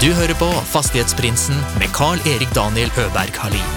[0.00, 3.72] Du hører på Fastighetsprinsen med Carl-Erik Daniel Øberg Halin.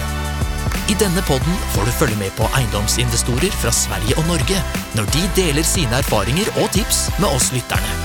[0.88, 4.62] I denne podden får du følge med på eiendomsinvestorer fra Sverige og Norge
[4.96, 7.98] når de deler sine erfaringer og tips med oss lytterne.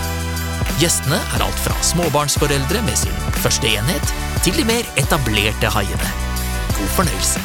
[0.83, 4.11] Gjestene er alt fra småbarnsforeldre med sin første enhet,
[4.43, 6.11] til de mer etablerte haiene.
[6.75, 7.45] God fornøyelse.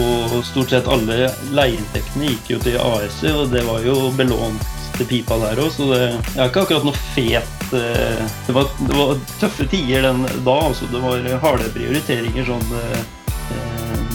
[0.00, 4.64] Og stort sett alle leieinntektene gikk jo til AS-er, og det var jo belånt
[4.96, 9.18] til pipa der òg, så det er ikke akkurat noe fet det var, det var
[9.40, 10.88] tøffe tider den da, altså.
[10.92, 13.04] Det var harde prioriteringer sånn eh,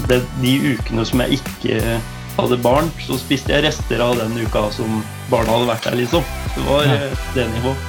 [0.07, 1.99] det, De ukene som jeg ikke
[2.37, 5.01] hadde barn, så spiste jeg rester av den uka som
[5.31, 6.27] barna hadde vært der, liksom.
[6.55, 6.99] Det var ja.
[7.35, 7.87] det nivået.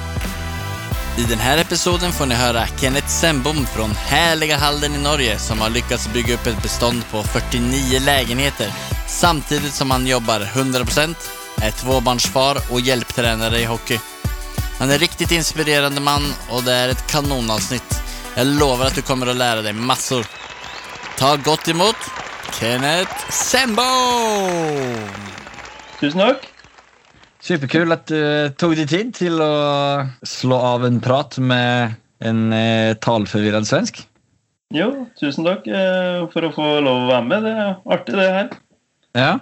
[1.13, 5.69] I denne episoden får ni høre Kenneth Sembom fra herlige Halden i Norge som har
[5.69, 8.73] lyckats bygge opp et bestånd på 49 leiligheter,
[9.07, 11.13] samtidig som han jobber 100%,
[11.53, 13.99] tobarnsfar tvåbarnsfar och hjälptränare i hockey.
[14.79, 18.01] Han är en riktigt inspirerande man och det är ett kanonavsnitt.
[18.37, 20.25] Jag lovar att du kommer att lära dig massor.
[21.17, 21.95] Ta gott emot
[22.59, 23.81] Kenneth Sembo!
[25.99, 26.49] Tusen takk.
[27.43, 28.19] Superkul at du
[28.59, 29.53] tok deg tid til å
[30.23, 33.99] slå av en prat med en eh, talforvirret svensk.
[34.73, 34.87] Jo,
[35.19, 37.43] tusen takk eh, for å få lov å være med.
[37.45, 38.53] Det er artig, det her.
[39.19, 39.33] Ja.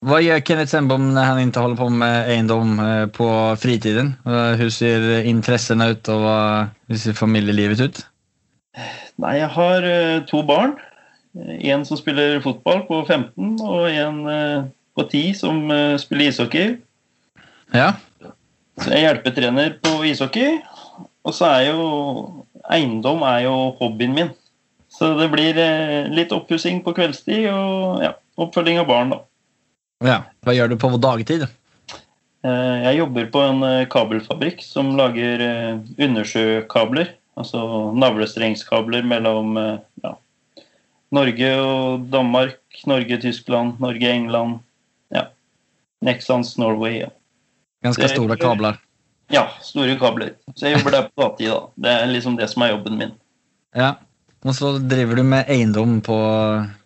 [0.00, 3.26] Hva gjør Kenneth Sembom når han ikke holder på med eiendom eh, på
[3.60, 4.14] fritiden?
[4.24, 8.00] Hvordan ser interessene ut, og hvordan ser familielivet ut?
[9.20, 10.72] Nei, jeg har eh, to barn.
[11.36, 14.64] En som spiller fotball på 15, og en eh,
[14.96, 15.60] på 10 som
[16.00, 16.74] spiller ishockey.
[17.76, 17.92] Ja.
[18.80, 20.62] Så jeg er hjelpetrener på ishockey.
[21.28, 21.86] Og så er jo
[22.72, 24.36] eiendom er jo hobbyen min.
[24.88, 25.60] Så det blir
[26.08, 29.26] litt oppussing på kveldstid og ja, oppfølging av barn, da.
[30.04, 30.18] Ja.
[30.44, 31.46] Hva gjør du på dagtid?
[32.44, 37.14] Eh, Jeg jobber på en eh, kabelfabrikk som lager eh, undersjøkabler.
[37.40, 37.60] Altså
[37.96, 39.54] navlestrengskabler mellom
[40.02, 40.10] ja,
[41.14, 42.58] Norge og Danmark,
[42.90, 44.58] Norge-Tyskland, Norge-England.
[45.14, 45.22] Ja.
[46.04, 46.98] Nexans Norway.
[47.06, 47.08] Ja.
[47.86, 48.76] Ganske store kabler.
[49.32, 50.34] ja, store kabler.
[50.54, 51.60] Så jeg jobber der på dagtid, da.
[51.80, 53.14] Det er liksom det som er jobben min.
[53.76, 53.94] Ja.
[54.44, 56.16] Og så driver du med eiendom på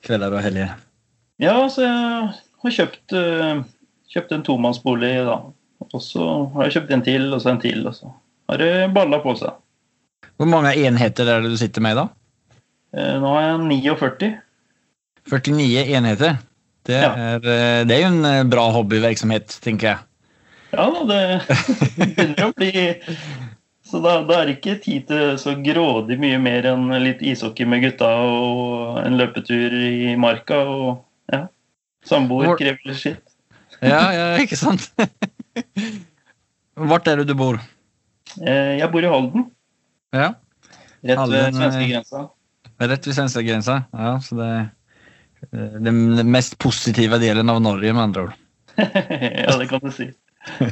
[0.07, 0.77] kvelder og helger.
[1.43, 2.31] Ja, så jeg
[2.71, 3.63] har kjøpt, eh,
[4.15, 5.39] kjøpt en tomannsbolig, da.
[5.85, 8.11] Og så har jeg kjøpt en til, og så en til, og så
[8.49, 9.53] har det balla på seg.
[10.39, 12.09] Hvor mange enheter er det du sitter med da?
[12.97, 14.33] Eh, Nå har jeg 49.
[15.31, 16.39] 49 enheter.
[16.85, 17.13] Det Ja.
[17.17, 19.99] er, eh, det er jo en bra hobbyvirksomhet, tenker jeg.
[20.75, 21.21] Ja da, det
[22.17, 22.99] begynner å bli
[23.85, 27.65] Så da, da er det ikke tid til så grådig mye mer enn litt ishockey
[27.69, 31.05] med gutta og en løpetur i marka og.
[32.05, 33.23] Samboer krever skitt.
[33.85, 34.87] Ja, ja, ikke sant?
[36.75, 37.59] Hvor er det du bor?
[38.41, 39.49] Eh, Jeg bor i Halden,
[40.15, 40.33] Ja,
[41.05, 42.23] rett Halden, ved eh, svenskegrensa.
[42.85, 43.77] Rett ved svenskegrensa.
[43.95, 44.63] Ja, så det er
[45.53, 48.39] eh, den mest positive delen av Norge, med andre ord.
[48.79, 50.09] ja, det kan du si.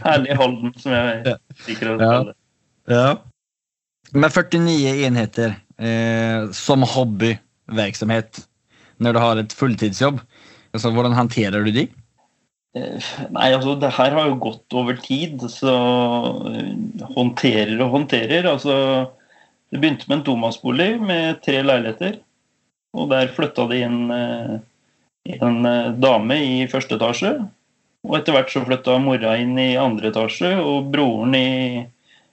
[0.04, 1.36] Herlig Halden, som jeg
[1.68, 2.38] liker å kalle det.
[2.92, 3.06] Ja.
[4.12, 8.42] Med 49 enheter eh, som hobbyvirksomhet
[9.02, 10.18] når du har et fulltidsjobb,
[10.72, 11.86] altså, hvordan håndterer du de?
[12.76, 15.74] Eh, Nei, altså det her har jo gått over tid, så
[16.52, 18.48] eh, håndterer og håndterer.
[18.48, 18.74] Altså
[19.72, 22.20] Det begynte med en tomannsbolig med tre leiligheter.
[22.92, 24.56] Og der flytta det inn eh,
[25.38, 25.62] en
[26.02, 27.36] dame i første etasje.
[28.02, 31.84] Og etter hvert så flytta mora inn i andre etasje, og broren i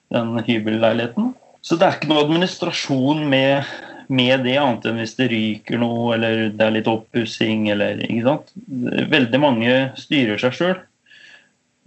[0.09, 1.33] den hybelleiligheten.
[1.61, 3.67] Så det er ikke noe administrasjon med,
[4.09, 8.25] med det, annet enn hvis det ryker noe, eller det er litt oppussing, eller ikke
[8.25, 8.53] sant.
[9.13, 10.79] Veldig mange styrer seg sjøl.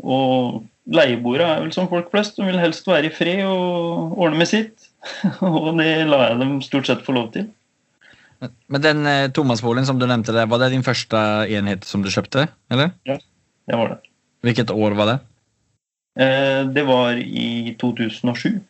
[0.02, 0.62] Og
[0.92, 4.50] leieboere er vel som folk flest, de vil helst være i fred og ordne med
[4.50, 4.88] sitt.
[5.42, 7.48] Og det lar jeg dem stort sett få lov til.
[8.42, 11.18] Men den eh, tomannsboligen som du nevnte, der, var det din første
[11.50, 12.48] enhet som du kjøpte?
[12.70, 12.94] eller?
[13.06, 13.18] Ja,
[13.70, 13.98] Det var det.
[14.42, 15.18] Hvilket år var det?
[16.18, 18.60] Eh, Det var i 2007.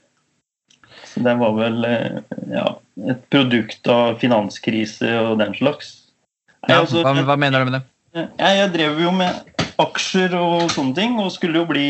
[1.14, 2.20] Det var vel eh,
[2.52, 2.66] ja,
[3.10, 5.94] et produkt av finanskrise og den slags.
[6.68, 7.82] Ja, altså, hva, hva mener du med det?
[8.12, 11.88] Jeg, jeg drev jo med aksjer og sånne ting, og skulle jo bli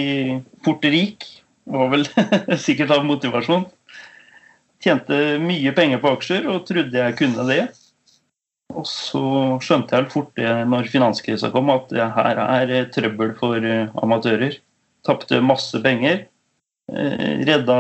[0.65, 1.27] fort rik.
[1.71, 2.07] Var vel
[2.67, 3.67] sikkert av motivasjon.
[4.83, 7.63] Tjente mye penger på aksjer og trodde jeg kunne det.
[8.73, 9.23] Og så
[9.63, 14.57] skjønte jeg fort det når finanskrisa kom, at det her er trøbbel for eh, amatører.
[15.07, 16.25] Tapte masse penger.
[16.97, 17.79] Eh, Redda,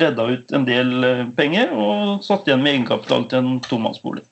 [0.00, 4.24] redda ut en del eh, penger og satt igjen med egenkapital til en tomannsbolig.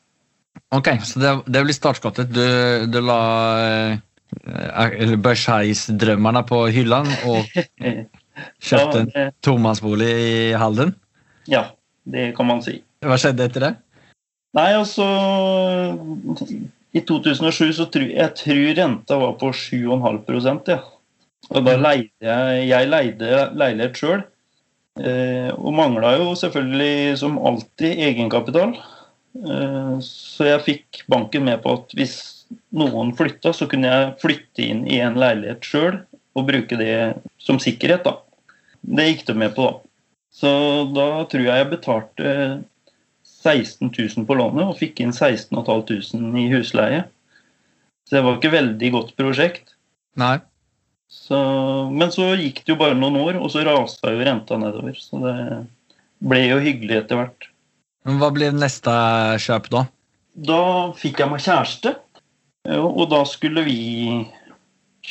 [0.74, 2.30] Ok, så det, det blir startskottet.
[2.30, 2.44] Du,
[2.90, 3.20] du la
[3.64, 3.98] eh,
[4.46, 7.46] eller Bershais-drømmene på hylla og
[8.64, 10.94] Kjøpte en tomannsbolig i Halden.
[11.50, 11.66] ja,
[12.08, 12.78] det kan man si.
[13.04, 13.70] Hva skjedde etter det?
[14.56, 15.04] Nei, altså
[16.96, 20.80] I 2007 så tror jeg tror renta var på 7,5% ja.
[21.50, 24.22] Og da leide jeg Jeg leide leilighet sjøl.
[25.00, 28.74] Eh, og mangla jo selvfølgelig som alltid egenkapital.
[29.38, 32.16] Eh, så jeg fikk banken med på at hvis
[32.74, 36.00] noen flytta, så kunne jeg flytte inn i en leilighet sjøl
[36.38, 38.04] og bruke det som sikkerhet.
[38.06, 38.18] da.
[38.80, 39.86] Det gikk de med på, da.
[40.30, 40.50] Så
[40.94, 42.34] da tror jeg jeg betalte
[43.40, 47.02] 16 000 på lånet og fikk inn 16 500 i husleie.
[48.06, 49.74] Så det var ikke veldig godt prosjekt.
[50.18, 50.38] Nei.
[51.10, 51.38] Så,
[51.90, 54.94] men så gikk det jo bare noen år, og så rasa jo renta nedover.
[54.98, 55.36] Så det
[56.22, 57.48] ble jo hyggelig etter hvert.
[58.06, 58.92] Men hva blir neste
[59.42, 59.84] kjøp da?
[60.50, 60.60] Da
[60.96, 61.96] fikk jeg meg kjæreste,
[62.78, 63.80] og da skulle vi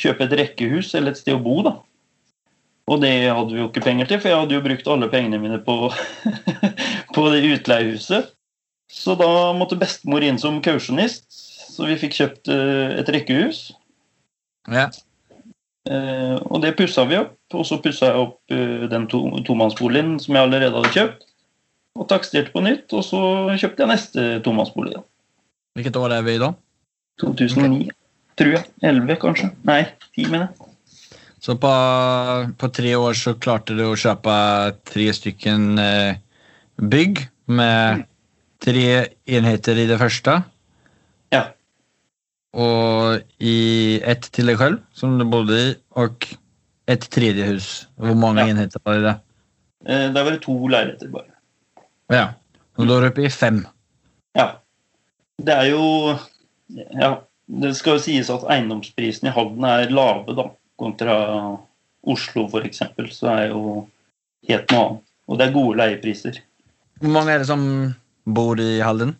[0.00, 1.76] kjøpe et rekkehus eller et sted å bo, da.
[2.90, 5.38] Og det hadde vi jo ikke penger til, for jeg hadde jo brukt alle pengene
[5.42, 5.76] mine på,
[7.14, 8.32] på det utleiehuset.
[8.90, 11.28] Så da måtte bestemor inn som kausjonist,
[11.70, 13.68] så vi fikk kjøpt eh, et rekkehus.
[14.66, 14.88] Ja.
[15.88, 17.36] Eh, og det pussa vi opp.
[17.56, 21.28] Og så pussa jeg opp eh, den to, tomannsboligen som jeg allerede hadde kjøpt.
[21.98, 23.20] Og taksterte på nytt, og så
[23.58, 24.94] kjøpte jeg neste tomannsbolig.
[24.98, 25.02] da.
[25.76, 26.52] Hvilket år er vi i da?
[27.22, 27.90] 2009,
[28.38, 28.66] tror jeg.
[28.86, 29.50] 11, kanskje.
[29.68, 29.82] Nei,
[30.14, 30.70] 10, mener jeg.
[31.40, 31.72] Så på,
[32.60, 34.34] på tre år så klarte du å kjøpe
[34.90, 36.20] tre stykken eh,
[36.76, 38.04] bygg med
[38.60, 38.88] tre
[39.24, 40.42] enheter i det første.
[42.54, 46.24] Og i ett til deg selv, som du bodde i, og
[46.90, 47.68] et tredje hus.
[47.96, 48.48] Hvor mange Ja.
[48.50, 49.00] enheter var det?
[49.00, 49.06] i
[49.86, 50.14] det?
[50.14, 51.30] Der var det to leiligheter, bare.
[52.10, 52.24] Ja.
[52.76, 53.66] Og da er du oppe i fem.
[54.36, 54.48] Ja.
[55.38, 56.18] Det er jo
[57.00, 57.16] Ja,
[57.50, 60.50] det skal jo sies at eiendomsprisene i Halden er lave, da.
[60.78, 61.58] Kontra
[62.06, 62.78] Oslo, f.eks.
[63.10, 63.88] Så er jo
[64.48, 65.02] helt noe annet.
[65.28, 66.38] Og det er gode leiepriser.
[67.00, 67.94] Hvor mange er det som
[68.26, 69.16] bor i Halden?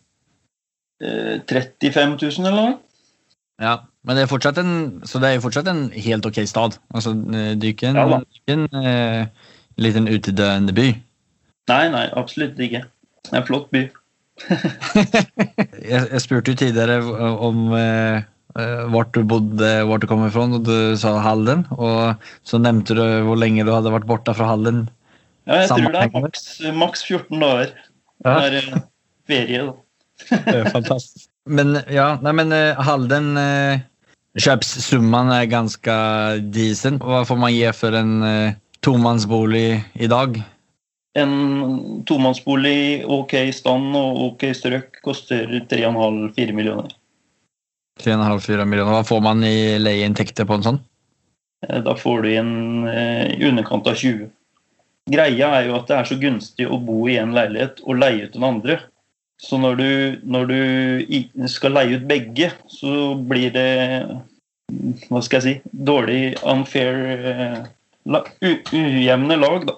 [1.01, 2.77] Eh, 35 000 eller noe?
[3.61, 3.75] Ja,
[4.07, 4.73] men det er fortsatt en,
[5.05, 6.79] så det er jo fortsatt en helt ok stad.
[6.95, 9.49] Altså, eh, det er ikke en, Ja ikke en eh,
[9.81, 10.87] liten utedøende by.
[11.71, 12.83] Nei, nei, absolutt ikke.
[13.27, 13.85] Det er en flott by.
[15.81, 17.01] Jeg, jeg spurte jo tidligere
[17.43, 18.23] om eh,
[18.57, 21.65] eh, hvor du bodde, hvor du kommer fra, og du sa Halden.
[21.77, 24.87] Og så nevnte du hvor lenge du hadde vært borte fra Halden.
[25.49, 26.45] Ja, jeg tror det er maks,
[26.77, 27.73] maks 14 dager.
[28.25, 28.35] Ja.
[28.37, 28.85] Det er eh,
[29.29, 29.75] ferie, da.
[30.31, 31.30] Det er fantastisk.
[31.49, 33.81] Men ja, nei, men eh, Halden eh,
[34.39, 35.93] Kjøpssummen er ganske
[36.55, 37.03] decent.
[37.03, 40.37] Hva får man gi for en eh, tomannsbolig i dag?
[41.19, 41.33] En
[42.07, 46.93] tomannsbolig ok stand og ok strøk koster 3,5-4 millioner.
[47.99, 48.93] 3,5-4 millioner.
[48.95, 50.79] Hva får man i leieinntekter på en sånn?
[51.67, 52.53] Eh, Da får du inn
[52.87, 54.29] eh, i underkant av 20.
[55.11, 58.29] Greia er jo at det er så gunstig å bo i en leilighet og leie
[58.29, 58.79] ut den andre.
[59.41, 59.89] Så når du,
[60.23, 63.69] når du skal leie ut begge, så blir det
[65.09, 67.61] Hva skal jeg si Dårlig unfair eh,
[68.05, 69.77] Ujevne lag, da.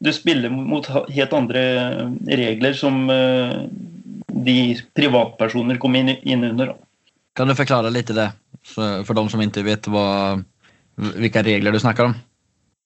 [0.00, 1.62] Du spiller mot helt andre
[2.24, 3.58] regler som eh,
[4.30, 4.56] de
[4.96, 6.72] privatpersoner kommer inn, inn under.
[6.72, 7.12] Da.
[7.36, 8.30] Kan du forklare litt det,
[8.64, 10.06] for de som ikke vet hva,
[10.96, 12.16] hvilke regler du snakker om?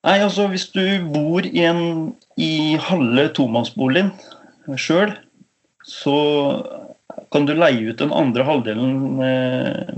[0.05, 0.83] Nei, altså Hvis du
[1.13, 4.11] bor i, en, i halve tomannsboligen
[4.81, 5.15] sjøl,
[5.85, 6.19] så
[7.33, 9.95] kan du leie ut den andre halvdelen eh,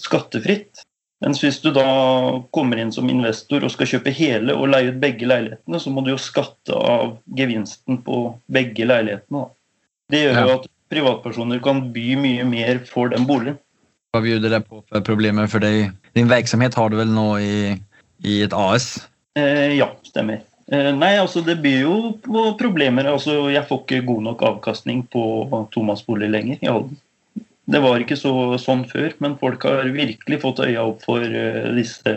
[0.00, 0.82] skattefritt.
[1.24, 1.86] Mens hvis du da
[2.52, 6.04] kommer inn som investor og skal kjøpe hele og leie ut begge leilighetene, så må
[6.04, 9.46] du jo skatte av gevinsten på begge leilighetene.
[10.12, 10.56] Det gjør jo Ja.
[10.58, 13.58] at privatpersoner kan by mye mer for den boligen.
[14.14, 15.90] Hva bjuder det på for problemer for deg?
[16.14, 17.80] Din virksomhet har du vel nå i,
[18.24, 19.08] i et AS?
[19.36, 20.44] Eh, ja, stemmer.
[20.72, 21.96] Eh, nei, altså det byr jo
[22.58, 23.06] problemer.
[23.12, 25.22] Altså, jeg får ikke god nok avkastning på
[25.74, 26.98] tomannsbolig lenger i Halden.
[27.66, 28.32] Det var ikke så,
[28.62, 32.12] sånn før, men folk har virkelig fått øya opp for uh, disse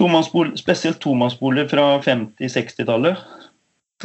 [0.00, 3.22] tomannsbol- Spesielt tomannsboliger fra 50-60-tallet.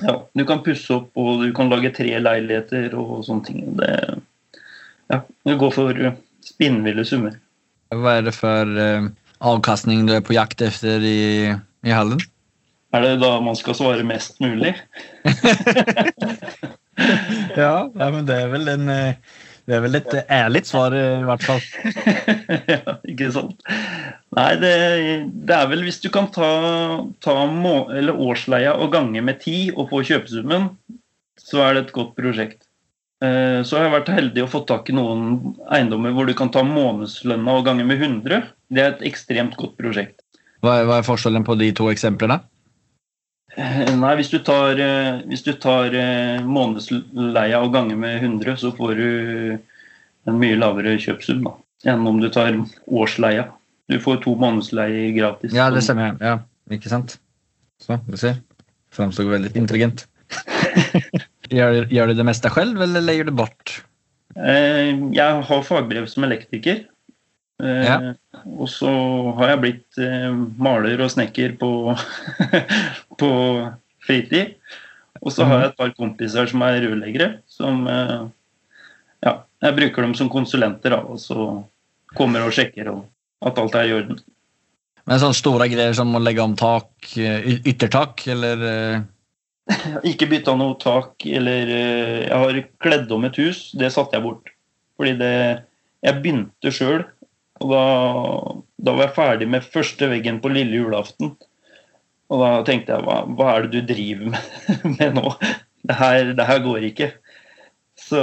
[0.03, 3.65] Ja, du kan pusse opp, og du kan lage tre leiligheter og sånne ting.
[3.79, 3.91] Det,
[5.11, 7.35] ja, det går for eh, spinnville summer.
[7.95, 9.11] Hva er det for uh,
[9.51, 11.19] avkastning du er på jakt etter i,
[11.83, 12.23] i Halden?
[12.93, 14.75] Er det da man skal svare mest mulig?
[17.55, 19.17] Ja, men det er vel en eh,
[19.65, 21.61] det er vel et ærlig svar, i hvert fall.
[22.75, 23.63] ja, ikke sant?
[24.37, 24.73] Nei, det,
[25.49, 26.49] det er vel hvis du kan ta,
[27.25, 30.69] ta må, eller årsleia og gange med ti og få kjøpesummen,
[31.41, 32.61] så er det et godt prosjekt.
[33.25, 36.53] Eh, Så har jeg vært heldig og fått tak i noen eiendommer hvor du kan
[36.53, 38.51] ta månedslønna og gange med 100.
[38.69, 40.21] Det er et ekstremt godt prosjekt.
[40.61, 42.37] Hva er, hva er forskjellen på de to eksemplene?
[43.55, 48.57] Eh, Nei, hvis du tar, eh, hvis du tar eh, månedsleia og ganger med 100,
[48.59, 49.05] så får du
[50.27, 51.53] en mye lavere kjøpsum da,
[51.93, 52.57] enn om du tar
[52.87, 53.47] årsleia.
[53.91, 55.53] Du får to månedsleier gratis.
[55.55, 56.15] Ja, det stemmer.
[56.19, 56.39] Ja,
[56.73, 57.19] ikke sant?
[57.83, 58.39] Så, du ser.
[58.95, 60.05] Framstår veldig intelligent.
[61.53, 63.77] gjør, du- det meste selv, eller legger du bort?
[64.35, 66.81] Jeg har fagbrev som elektriker.
[67.63, 68.11] Eh,
[68.59, 68.91] Og så
[69.37, 71.69] har jeg blitt eh, maler og snekker på,
[73.21, 73.29] på
[74.05, 74.55] fritid.
[75.23, 77.29] Og så har jeg et par kompiser som er rørleggere.
[77.49, 78.27] Som eh,
[79.25, 81.47] ja, jeg bruker dem som konsulenter, da, og så
[82.15, 83.05] kommer og sjekker og
[83.45, 84.19] at alt er i orden.
[85.05, 86.89] Men sånne store greier som å legge om tak,
[87.21, 89.03] eh, yttertak, eller eh,
[89.69, 93.69] Jeg har ikke bytta noe tak, eller eh, Jeg har kledd om et hus.
[93.77, 94.51] Det satte jeg bort.
[94.99, 95.33] Fordi det
[96.05, 97.01] Jeg begynte sjøl,
[97.65, 97.83] og da,
[98.85, 101.33] da var jeg ferdig med første veggen på lille julaften.
[102.29, 104.49] Og da tenkte jeg hva, hva er det du driver med,
[104.97, 105.31] med nå?
[105.85, 107.09] Det her, det her går ikke.
[108.05, 108.21] Så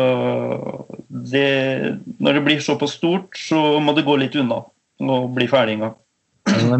[1.09, 4.63] det Når det blir såpass stort, så må det gå litt unna
[5.03, 5.99] og bli ferdig en gang.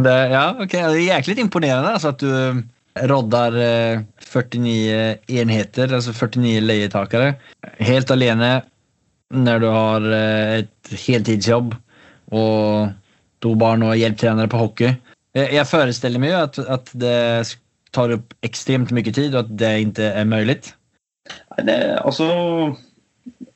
[0.05, 0.71] Det, ja, ok.
[0.71, 7.37] Det er jæklig imponerende altså, at du rodder roddar eh, 49 enheter, altså 49 leietakere,
[7.81, 8.51] helt alene
[9.33, 11.73] når du har eh, et heltidsjobb
[12.33, 12.93] og
[13.43, 14.95] to barn og hjelptrenere på hockey.
[15.37, 17.19] Jeg, jeg forestiller meg jo at, at det
[17.93, 20.59] tar opp ekstremt mye tid, og at det ikke er mulig.
[21.53, 22.27] Nei, det, altså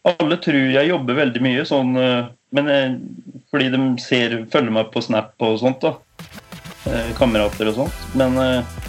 [0.06, 2.92] Alle tror jeg jobber veldig mye, sånn, eh, men eh,
[3.50, 5.80] fordi de ser, følger meg på Snap og sånt.
[5.84, 5.96] da
[6.86, 8.02] Eh, Kamerater og sånt.
[8.14, 8.38] Men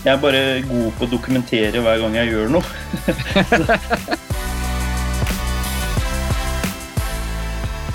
[0.03, 2.61] jeg er bare god på å dokumentere hver gang jeg gjør noe.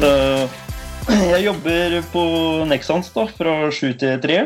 [0.03, 0.11] Så
[1.11, 2.23] jeg jobber på
[2.71, 4.41] Nexans da, fra sju til tre.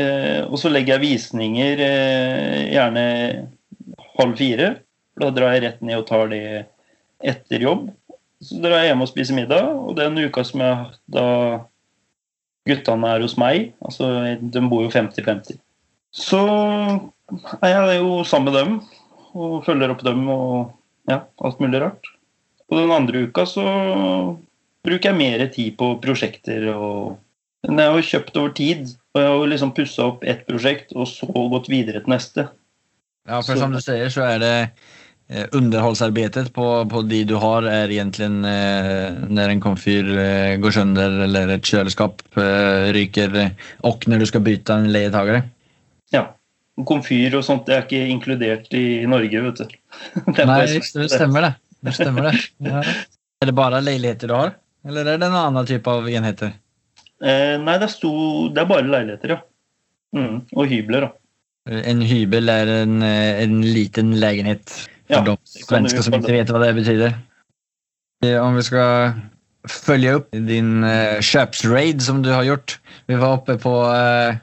[0.00, 3.04] Eh, og så legger jeg visninger eh, gjerne
[4.18, 4.70] halv fire.
[5.20, 6.44] Da drar jeg rett ned og tar det
[7.22, 7.90] etter jobb.
[8.42, 11.26] Så drar jeg hjem og spiser middag, og den uka som jeg da
[12.66, 15.58] guttene er hos meg, altså de bor jo 50-50,
[16.14, 16.42] så
[17.58, 18.74] er jeg jo sammen med dem
[19.32, 20.74] og følger opp dem og
[21.10, 22.10] ja, alt mulig rart.
[22.70, 23.64] Og den andre uka så
[24.86, 27.18] bruker jeg mer tid på prosjekter og
[27.62, 31.06] jeg har jo kjøpt over tid, og jeg har liksom pussa opp ett prosjekt og
[31.06, 32.48] så gått videre til neste.
[33.28, 34.70] Ja, for Så- som du sier, så er det
[35.54, 41.22] underholdsarbeidet på, på de du har, er egentlig eh, når en komfyr eh, går sønder
[41.28, 43.50] eller et kjøleskap eh, ryker, eh,
[43.88, 45.44] og når du skal bytte en leietagere.
[46.12, 46.26] Ja.
[46.88, 49.78] Komfyr og sånt det er ikke inkludert i Norge, vet du.
[50.34, 51.52] Det er Nei, det stemmer det.
[51.84, 52.34] Det stemmer det.
[52.72, 52.82] Ja.
[53.42, 54.52] Er det bare leiligheter du har,
[54.88, 56.54] eller er det en annen type av enheter?
[57.22, 59.42] Eh, nei, det er, stor, det er bare leiligheter, ja.
[60.16, 61.12] Mm, og hybler, da.
[61.86, 66.50] En hybel er en, eh, en liten leilighet for Ja, de svensker som ikke vet
[66.50, 67.14] hva det betyder.
[68.24, 69.14] Eh, Om vi skal
[69.70, 72.78] følge opp din uh, kjøpsraid som du har gjort.
[73.06, 74.34] Vi var oppe på uh,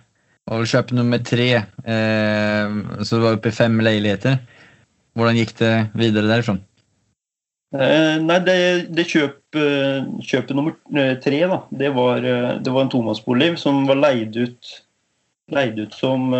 [0.48, 1.50] kjøp nummer tre,
[1.84, 4.40] uh, så du var oppe i fem leiligheter.
[5.18, 6.56] Hvordan gikk det videre derfra?
[7.70, 8.60] Eh, nei, det,
[8.98, 13.84] det kjøp, eh, kjøpet nummer eh, tre, da, det var, det var en tomannsbolig som
[13.86, 14.72] var leid ut,
[15.54, 16.32] leid ut som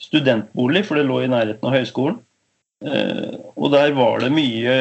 [0.00, 2.22] studentbolig, for det lå i nærheten av høyskolen.
[3.56, 4.74] Og der var det mye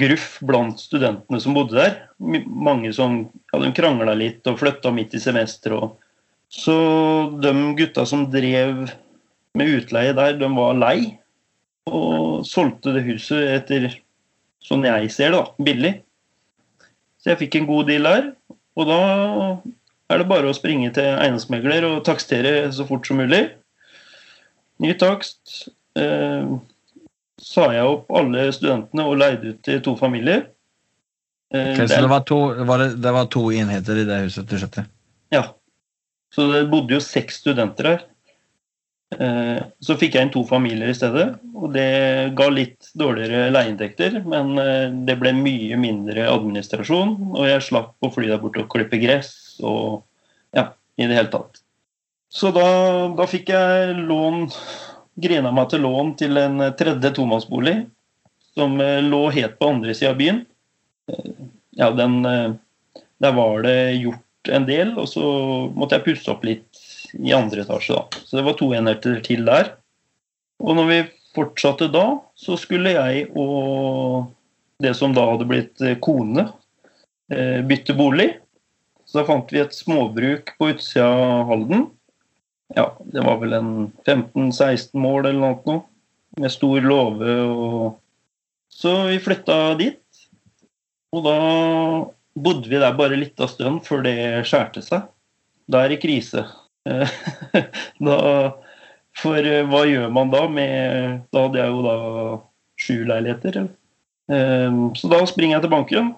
[0.00, 1.98] gruff blant studentene som bodde der.
[2.18, 3.18] Mange som
[3.52, 5.92] ja, de krangla litt og flytta midt i semesteret.
[6.48, 6.78] Så
[7.44, 8.88] de gutta som drev
[9.60, 10.98] med utleie der, de var lei.
[11.92, 13.90] Og solgte det huset etter
[14.64, 15.92] sånn jeg ser det, da, billig.
[17.18, 18.28] Så jeg fikk en god deal der.
[18.78, 18.98] Og da
[20.08, 23.48] er det bare å springe til eiendomsmegler og takstere så fort som mulig.
[24.82, 25.68] Ny takst.
[25.98, 26.52] Eh,
[27.38, 30.46] sa jeg opp alle studentene og leide ut til to familier.
[31.54, 32.38] Eh, Ok, så det var, to,
[32.68, 34.86] var det, det var to enheter i det huset du kjøpte?
[35.34, 35.44] Ja.
[36.34, 38.02] Så det bodde jo seks studenter her.
[39.16, 44.20] Eh, Så fikk jeg inn to familier i stedet, og det ga litt dårligere leieinntekter.
[44.28, 48.70] Men eh, det ble mye mindre administrasjon, og jeg slapp å fly der borte og
[48.74, 49.32] klippe gress
[49.64, 50.04] og
[50.56, 50.68] ja,
[51.00, 51.62] i det hele tatt.
[52.28, 52.68] Så da,
[53.16, 54.46] da fikk jeg lån
[55.18, 57.80] Grina meg til lån til en tredje tomannsbolig
[58.54, 60.44] som eh, lå helt på andre sida av byen.
[61.78, 65.24] Ja, den Der var det gjort en del, og så
[65.74, 66.67] måtte jeg pusse opp litt
[67.14, 67.94] i andre etasje.
[67.94, 68.22] da.
[68.24, 69.74] Så det var to enheter til der.
[70.58, 70.98] Og når vi
[71.36, 72.06] fortsatte da,
[72.38, 74.32] så skulle jeg og
[74.82, 76.48] det som da hadde blitt eh, kone,
[77.32, 78.30] eh, bytte bolig.
[79.06, 81.86] Så da fant vi et småbruk på utsida av Halden.
[82.76, 83.70] Ja, det var vel en
[84.04, 85.80] 15-16 mål eller noe.
[86.38, 87.96] Med stor låve og
[88.68, 90.02] Så vi flytta dit.
[91.16, 91.38] Og da
[92.38, 94.14] bodde vi der bare litt av stund før det
[94.46, 95.08] skjærte seg.
[95.66, 96.44] Da er det krise.
[98.08, 98.18] da,
[99.18, 101.96] for eh, hva gjør man da med Da hadde jeg jo da
[102.78, 103.60] sju leiligheter.
[104.30, 106.14] Eh, så da springer jeg til banken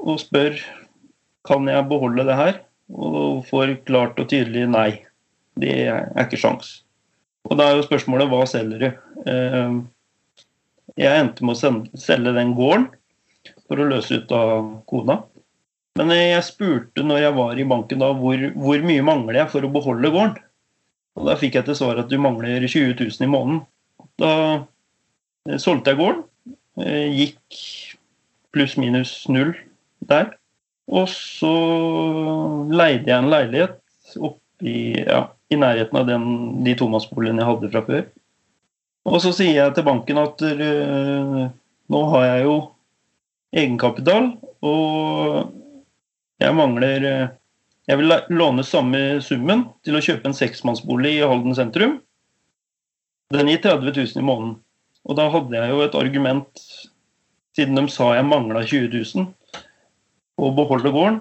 [0.00, 0.58] og spør
[1.46, 2.60] kan jeg beholde det her.
[2.90, 4.90] Og får klart og tydelig nei.
[5.60, 6.80] Det er ikke sjans.
[7.48, 8.88] Og da er jo spørsmålet hva selger du?
[9.30, 9.76] Eh,
[11.00, 12.88] jeg endte med å selge den gården
[13.68, 15.20] for å løse ut av kona.
[15.98, 19.66] Men jeg spurte når jeg var i banken da, hvor, hvor mye mangler jeg for
[19.66, 20.36] å beholde gården.
[21.18, 23.64] Og Da fikk jeg til svar at du mangler 20 000 i måneden.
[24.20, 24.32] Da
[25.48, 26.22] eh, solgte jeg gården.
[26.80, 27.60] Eh, gikk
[28.54, 29.52] pluss-minus null
[30.10, 30.32] der.
[30.90, 31.52] Og så
[32.70, 36.24] leide jeg en leilighet oppi, ja, i nærheten av den,
[36.66, 38.02] de tomannsboligene jeg hadde fra før.
[39.10, 41.44] Og så sier jeg til banken at uh,
[41.90, 42.56] nå har jeg jo
[43.56, 44.32] egenkapital,
[44.66, 45.54] og
[46.40, 47.28] jeg mangler uh,
[47.90, 51.98] Jeg vil låne samme summen til å kjøpe en seksmannsbolig i Halden sentrum.
[53.34, 54.58] Den gir 30 000 i måneden.
[55.08, 56.62] Og da hadde jeg jo et argument,
[57.56, 59.26] siden de sa jeg mangla 20 000,
[60.40, 61.20] å beholde gården.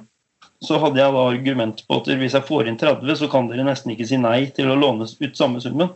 [0.61, 3.65] Så hadde jeg da argument på at hvis jeg får inn 30, så kan dere
[3.67, 5.93] nesten ikke si nei til å låne ut samme summen.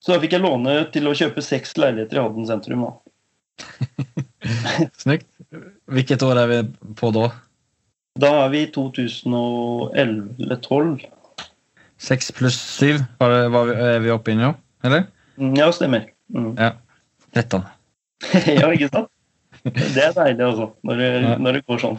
[0.00, 2.86] Så da fikk jeg låne til å kjøpe seks leiligheter i Halden sentrum.
[2.86, 2.94] da.
[5.02, 5.28] Snyggt.
[5.88, 6.58] Hvilket år er vi
[6.96, 7.28] på da?
[8.18, 11.04] Da er vi i 2011-12.
[11.98, 14.52] Seks pluss syv er vi oppe i nå,
[14.86, 15.02] eller?
[15.38, 16.02] Mm, ja, stemmer.
[16.34, 16.54] Mm.
[16.58, 16.70] Ja.
[17.36, 17.62] 13.
[18.58, 19.08] ja, ikke sant?
[19.68, 20.66] Det er deilig, altså.
[20.86, 21.10] Når det,
[21.42, 21.98] når det går sånn.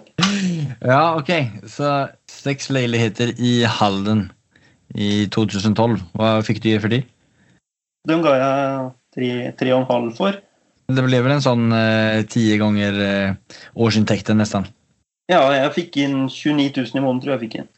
[0.84, 1.32] Ja, ok.
[1.70, 1.92] Så
[2.32, 4.32] seks leiligheter i Halden
[4.96, 6.00] i 2012.
[6.18, 7.04] Hva fikk du for de?
[8.10, 10.40] Den ga jeg tre, tre og en halv for.
[10.90, 14.66] Det ble vel en sånn eh, ti ganger eh, årsinntekten, nesten?
[15.30, 17.70] Ja, jeg fikk inn 29 000 i måneden, tror jeg jeg fikk inn.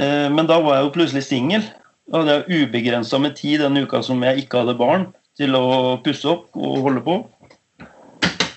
[0.00, 1.66] Eh, men da var jeg jo plutselig singel.
[2.08, 5.98] Da hadde jeg ubegrensa med tid den uka som jeg ikke hadde barn, til å
[6.04, 7.18] pusse opp og holde på.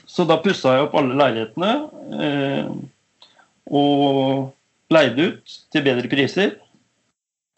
[0.08, 1.74] Så da pussa jeg opp alle leilighetene
[2.24, 2.72] eh,
[3.72, 6.58] og leide ut til bedre priser.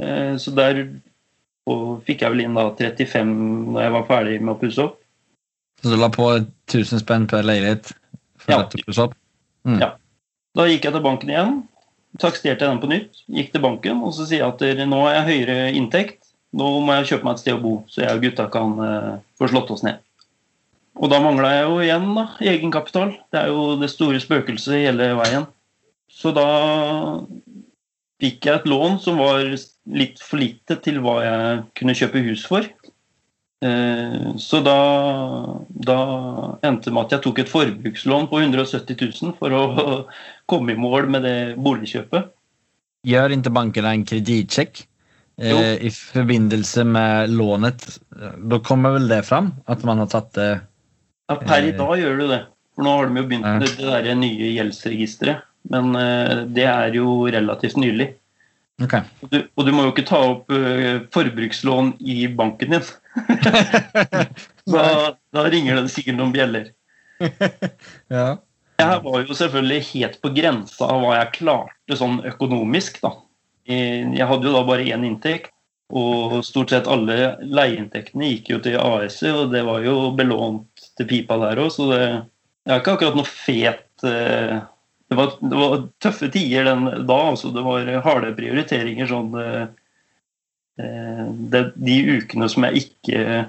[0.02, 0.86] Eh, så der
[2.06, 3.34] fikk jeg vel inn da 35
[3.74, 4.98] når jeg var ferdig med å pusse opp.
[5.84, 7.94] Så du la på 1000 spenn per leilighet
[8.42, 8.64] for ja.
[8.66, 9.16] å pusse opp?
[9.68, 9.80] Mm.
[9.82, 9.94] Ja.
[10.54, 11.54] Da gikk jeg til banken igjen,
[12.22, 15.30] taksterte den på nytt, gikk til banken og så sier jeg at nå har jeg
[15.32, 16.20] høyere inntekt,
[16.54, 19.14] nå må jeg kjøpe meg et sted å bo, så jeg og gutta kan uh,
[19.42, 19.98] få slått oss ned.
[21.02, 23.16] Og da mangla jeg jo igjen da, egenkapital.
[23.34, 25.48] Det er jo det store spøkelset hele veien.
[26.14, 26.46] Så da
[28.22, 32.46] fikk jeg et lån som var litt for lite til hva jeg kunne kjøpe hus
[32.46, 32.70] for.
[33.64, 34.78] Eh, så da,
[35.88, 35.98] da
[36.66, 39.64] endte det med at jeg tok et forbrukslån på 170 000 for å
[40.52, 42.34] komme i mål med det boligkjøpet.
[43.08, 44.84] Gjør ikke banken en kredittsjekk
[45.42, 47.88] eh, i forbindelse med lånet?
[48.12, 49.54] Da kommer vel det fram?
[49.68, 50.52] At man har tatt det
[51.32, 52.42] Ja, Per i eh, dag gjør du det.
[52.74, 55.48] For nå har de jo begynt med det der nye gjeldsregisteret.
[55.72, 58.10] Men eh, det er jo relativt nylig.
[58.82, 59.06] Okay.
[59.22, 62.88] Og, du, og, du, må jo ikke ta opp uh, forbrukslån i banken din.
[64.74, 66.72] da, da, ringer det sikkert noen bjeller.
[68.14, 68.28] ja.
[68.82, 72.98] Jeg var jo selvfølgelig helt på grensa av hva jeg klarte sånn økonomisk.
[73.04, 73.14] da.
[73.70, 75.54] Jeg hadde jo da bare én inntekt,
[75.94, 81.08] og stort sett alle leieinntektene gikk jo til AS-er, og det var jo belånt til
[81.08, 82.04] pipa der òg, så det,
[82.66, 84.64] jeg har ikke akkurat noe fet uh,
[85.14, 87.20] det var, det var, tøffe tider den da.
[87.30, 89.66] altså Det var harde prioriteringer sånn eh,
[90.82, 93.46] eh, det, De ukene som jeg ikke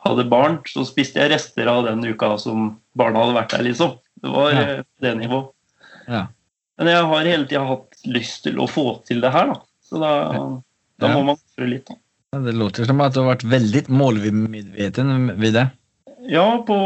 [0.00, 3.98] hadde barn, så spiste jeg rester av den uka som barna hadde vært der, liksom.
[4.20, 4.62] Det var ja.
[4.62, 5.50] Eh, det nivået.
[6.08, 6.22] Ja.
[6.80, 9.58] Men jeg har hele tida hatt lyst til å få til det her, da.
[9.84, 10.12] Så da,
[11.02, 12.00] da må man ofre litt, da.
[12.40, 15.66] Det låter som at du har vært veldig målmedveten ved det.
[16.30, 16.76] Ja, på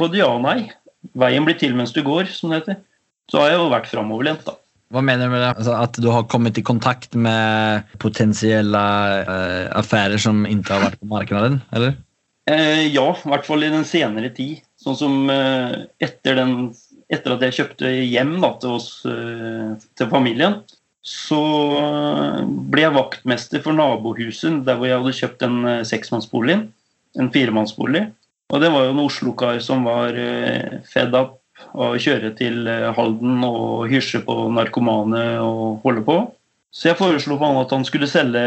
[0.00, 0.72] både ja og nei.
[1.14, 2.80] Veien blir til mens du går, som det heter
[3.30, 4.56] så har jeg jo vært framoverlent, da.
[4.94, 5.52] Hva mener du med det?
[5.58, 8.82] Altså, at du har kommet i kontakt med potensielle
[9.26, 11.56] uh, affærer som ikke har vært på markedet?
[11.74, 11.96] eller?
[12.46, 14.62] Eh, ja, i hvert fall i den senere tid.
[14.78, 16.70] Sånn som uh, etter, den,
[17.10, 20.60] etter, at jeg kjøpte hjem da, til oss, uh, til familien,
[21.06, 21.38] så
[22.66, 26.56] ble jeg vaktmester for nabohuset der hvor jeg hadde kjøpt en seksmannsbolig.
[27.22, 28.08] En firemannsbolig.
[28.50, 30.18] Og det var jo en Oslo-kar som var
[30.90, 31.36] fed up
[31.76, 36.18] og kjøre til eh, Halden og hysje på narkomane og holde på.
[36.72, 38.44] Så jeg foreslo for han at han skulle selge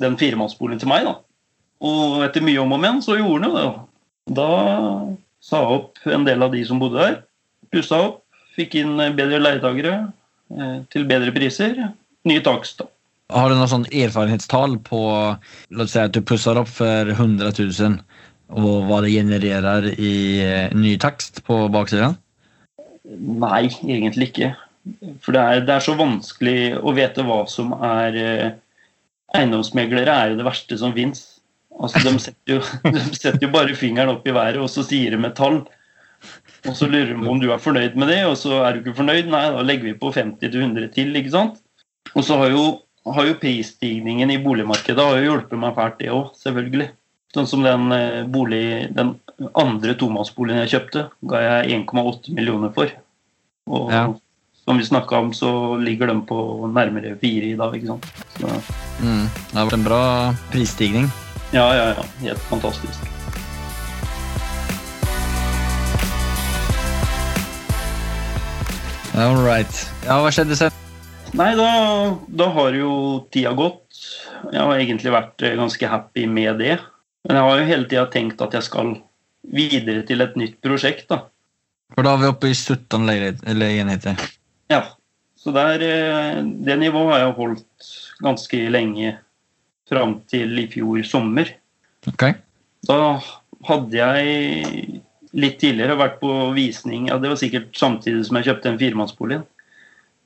[0.00, 1.04] den firemannsboligen til meg.
[1.08, 1.18] da.
[1.82, 3.72] Og etter mye om og men, så gjorde han jo
[4.30, 4.36] det.
[4.38, 4.48] da.
[5.42, 7.20] Sa jeg opp en del av de som bodde der.
[7.72, 8.22] Pussa opp,
[8.56, 9.94] fikk inn bedre leietakere
[10.54, 11.76] eh, til bedre priser.
[12.28, 12.80] Nye takst.
[12.80, 12.88] da.
[13.32, 15.02] Har du noe sånn erfaringstall på
[15.72, 17.96] La oss si at du pusser opp for 100 000,
[18.52, 22.18] og hva det genererer i eh, ny takst på baksiden?
[23.42, 24.52] Nei, egentlig ikke.
[25.22, 28.48] For det er, det er så vanskelig å vite hva som er eh,
[29.32, 31.22] Eiendomsmeglere er jo det verste som fins.
[31.80, 32.60] Altså, de, setter jo,
[32.96, 35.62] de setter jo bare fingeren opp i været, og så sier de et tall.
[36.68, 38.98] Og så lurer de om du er fornøyd med det, og så er du ikke
[39.00, 39.30] fornøyd.
[39.32, 41.62] Nei, da legger vi på 50-100 til, ikke sant.
[42.12, 42.66] Og så har jo,
[43.08, 46.90] har jo prisstigningen i boligmarkedet har jo hjulpet meg fælt, det òg, selvfølgelig.
[47.32, 49.14] Sånn som den, eh, bolig, den
[49.56, 52.90] andre tomannsboligen jeg kjøpte, ga jeg 1,8 millioner for.
[53.66, 54.12] Og Ja.
[54.66, 58.04] som vi snakka om, så ligger de på nærmere fire i dag, ikke sant.
[58.38, 58.46] Så,
[59.02, 59.26] Mm.
[59.50, 61.10] Det har vært en bra prisstigning.
[61.52, 62.02] ja, ja, ja.
[62.20, 63.00] Helt fantastisk.
[69.14, 69.72] All right.
[70.06, 70.72] Ja, hva skjedde sen?
[71.36, 71.66] Nei, da,
[72.28, 72.92] da har jo
[73.32, 73.80] tida gått.
[74.52, 76.78] Jeg har egentlig vært eh, ganske happy med det.
[77.26, 78.96] Men jeg har jo hele tida tenkt at jeg skal
[79.42, 81.24] videre til et nytt prosjekt, da.
[81.92, 83.44] For da er vi oppe i 17 leilighet-
[84.70, 84.82] Ja.
[85.36, 87.88] Så der, eh, det nivået har jeg holdt
[88.22, 89.18] ganske lenge
[89.90, 91.50] fram til i fjor sommer.
[92.06, 92.34] Ok.
[92.86, 93.20] Da
[93.66, 95.00] hadde jeg
[95.32, 99.42] litt tidligere vært på visning ja, Det var sikkert samtidig som jeg kjøpte en firemannsbolig.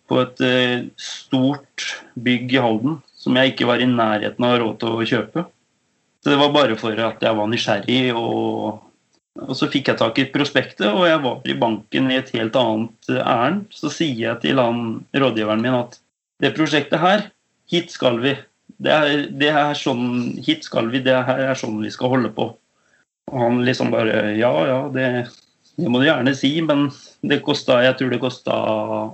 [0.07, 4.79] På et eh, stort bygg i Halden som jeg ikke var i nærheten av råd
[4.79, 5.47] til å kjøpe.
[6.27, 8.01] Så det var bare for at jeg var nysgjerrig.
[8.19, 8.81] Og,
[9.47, 12.59] og så fikk jeg tak i prospektet, og jeg var i banken i et helt
[12.59, 13.69] annet eh, ærend.
[13.71, 14.81] Så sier jeg til han
[15.15, 15.95] rådgiveren min at
[16.43, 17.29] det prosjektet her,
[17.71, 18.35] hit skal vi.
[18.83, 22.35] Det er, det er sånn, hit skal vi, det her er sånn vi skal holde
[22.35, 22.51] på.
[23.31, 25.07] Og han liksom bare Ja, ja, det,
[25.79, 26.89] det må du gjerne si, men
[27.23, 28.59] det kosta Jeg tror det kosta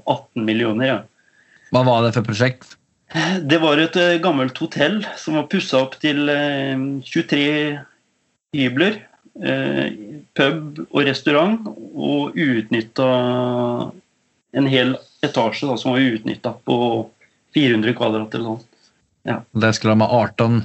[0.00, 0.88] 18 millioner.
[0.88, 0.98] Ja.
[1.76, 2.78] Hva var det for prosjekt?
[3.44, 7.42] Det var et eh, gammelt hotell som var pussa opp til eh, 23
[8.56, 9.00] hybler.
[9.32, 9.86] Eh,
[10.36, 13.08] pub og restaurant, og uutnytta
[14.52, 14.94] en hel
[15.24, 16.76] etasje da, som var uutnytta på
[17.56, 18.68] 400 kvadrat eller sånn.
[19.52, 20.60] Det skulle de ha 18,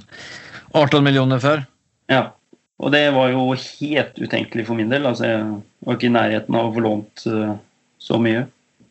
[0.74, 1.64] 18 millioner for.
[2.12, 2.32] Ja.
[2.78, 5.08] Og det var jo helt utenkelig for min del.
[5.10, 5.46] Altså, jeg
[5.86, 7.56] var ikke i nærheten av å få lånt eh,
[8.02, 8.46] så mye.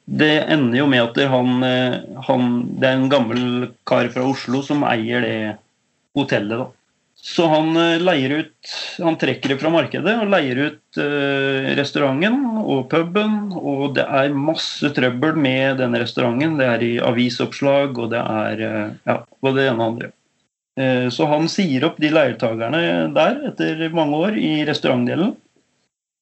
[0.07, 4.63] Det ender jo med at han, eh, han Det er en gammel kar fra Oslo
[4.63, 5.39] som eier det
[6.15, 6.69] hotellet, da.
[7.27, 12.61] Så han eh, leier ut Han trekker det fra markedet og leier ut eh, restauranten
[12.63, 13.51] og puben.
[13.57, 16.55] Og det er masse trøbbel med denne restauranten.
[16.61, 20.13] Det er i avisoppslag, og det er eh, ja, både det ene og andre.
[20.79, 22.83] Eh, Så han sier opp de leietakerne
[23.17, 25.35] der etter mange år i restaurantdelen,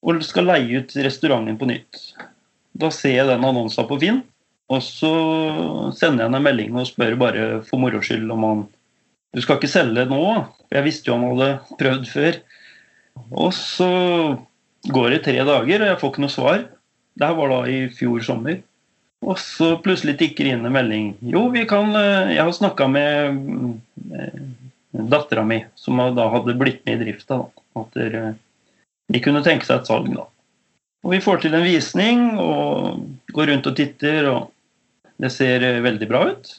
[0.05, 2.01] og skal leie ut restauranten på nytt.
[2.75, 4.23] Da ser jeg den annonsen på Finn,
[4.73, 5.13] og så
[5.95, 8.65] sender jeg han en melding og spør bare for moro skyld om han
[9.35, 10.23] Du skal ikke selge nå?
[10.71, 12.37] Jeg visste jo han hadde prøvd før.
[13.35, 13.89] Og så
[14.95, 16.61] går det tre dager, og jeg får ikke noe svar.
[17.19, 18.61] Det her var da i fjor sommer.
[19.25, 21.09] Og så plutselig tikker inn en melding.
[21.35, 23.41] Jo, vi kan eh, Jeg har snakka med
[24.15, 24.41] eh,
[24.95, 27.41] dattera mi, som da hadde blitt med i drifta.
[27.75, 30.29] At de kunne tenke seg et salg, da.
[31.05, 33.03] Og vi får til en visning og
[33.37, 34.51] går rundt og titter, og
[35.21, 36.53] det ser veldig bra ut.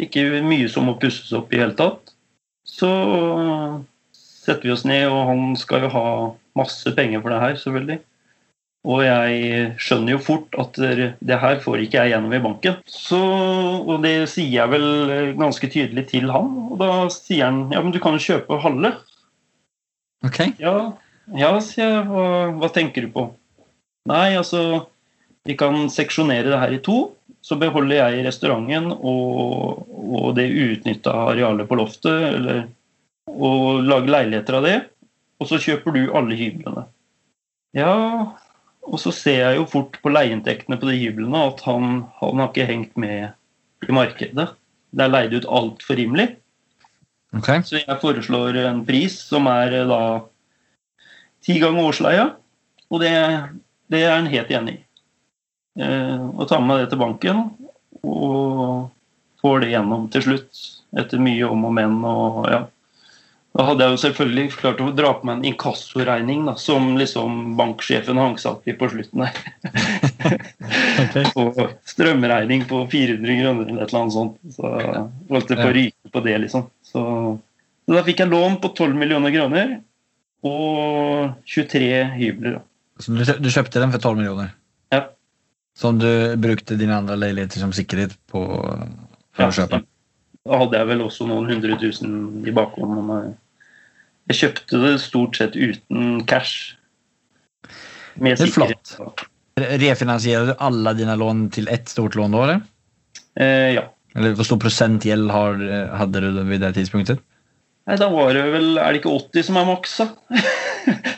[0.00, 2.14] Ikke mye som må pusses opp i hele tatt.
[2.64, 2.88] Så
[4.16, 6.06] setter vi oss ned, og han skal jo ha
[6.56, 7.98] masse penger for det her, selvfølgelig.
[8.88, 12.78] Og jeg skjønner jo fort at det her får ikke jeg gjennom i banken.
[12.88, 16.48] Så, og det sier jeg vel ganske tydelig til han.
[16.70, 18.94] Og da sier han ja, men du kan jo kjøpe halve.
[20.24, 20.40] Ok.
[20.62, 20.74] Ja,
[21.36, 22.08] ja sier jeg.
[22.08, 22.24] Hva,
[22.56, 23.26] hva tenker du på?
[24.08, 24.86] Nei, altså
[25.44, 27.14] Vi kan seksjonere det her i to.
[27.40, 32.26] Så beholder jeg restauranten og, og det uutnytta arealet på loftet.
[32.36, 32.66] Eller,
[33.30, 34.76] og lager leiligheter av det.
[35.40, 36.84] Og så kjøper du alle hyblene.
[37.76, 37.94] Ja,
[38.90, 42.50] og så ser jeg jo fort på leieinntektene på de hyblene at han, han har
[42.50, 43.30] ikke hengt med
[43.86, 44.50] i markedet.
[44.90, 46.32] Det er leid ut altfor rimelig.
[47.36, 47.50] ok.
[47.64, 50.02] Så jeg foreslår en pris som er da
[51.46, 52.26] ti ganger årsleia.
[52.90, 53.14] Og det,
[53.90, 54.82] det er han helt enig i.
[55.80, 57.46] Eh, og tar med det til banken
[58.00, 58.90] og
[59.40, 60.66] får det gjennom til slutt.
[61.00, 61.98] Etter mye om og men.
[62.04, 62.60] og ja.
[63.56, 67.56] Da hadde jeg jo selvfølgelig klart å dra på meg en inkassoregning da, som liksom
[67.58, 69.40] banksjefen hang satt i på slutten her.
[71.40, 74.38] og strømregning på 400 kroner eller et eller annet sånt.
[74.54, 74.70] Så
[75.30, 76.68] holdt det på å ryke på det, liksom.
[76.86, 77.04] Så
[77.86, 79.78] Så da fikk jeg lån på 12 millioner kroner
[80.46, 82.60] og 23 hybler.
[82.60, 82.69] da.
[83.00, 84.54] Så du, du kjøpte den for 12 millioner?
[84.92, 85.04] Ja.
[85.78, 86.10] Som du
[86.40, 89.82] brukte dine andre leiligheter som sikkerhet på for å kjøpe?
[90.46, 92.12] Da hadde jeg vel også noen hundre tusen
[92.48, 92.96] i bakhånd.
[93.00, 93.36] Jeg
[94.30, 96.76] jeg kjøpte det stort sett uten cash.
[98.14, 99.24] Med Det er flott.
[99.58, 102.60] Refinansierer du alle dine lån til ett stort lån da, eller?
[103.40, 103.88] Eh, ja.
[104.14, 107.20] Eller hvor stor prosent gjeld hadde du ved det tidspunktet?
[107.88, 110.06] Nei, da var det vel Er det ikke 80 som er maks, da?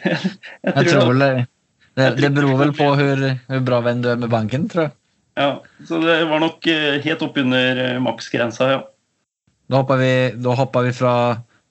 [0.08, 1.30] jeg, tror, Jeg tror det.
[1.98, 4.94] Det, det, beror vel på hvor, hvor bra venn du er med banken, tror jeg.
[5.36, 8.80] Ja, så det var nok eh, helt oppunder eh, maksgrensa, ja.
[9.72, 10.12] Da hopper vi,
[10.44, 11.14] da hopper vi fra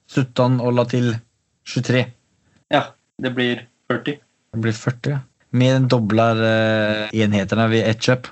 [0.09, 1.11] 17 og la til
[1.69, 2.03] 23.
[2.73, 2.83] Ja,
[3.21, 4.17] det blir 40.
[4.17, 5.13] Det blir 40.
[5.13, 5.21] ja.
[5.51, 8.29] Mer enn dobler eh, enhetene ved ett kjøp.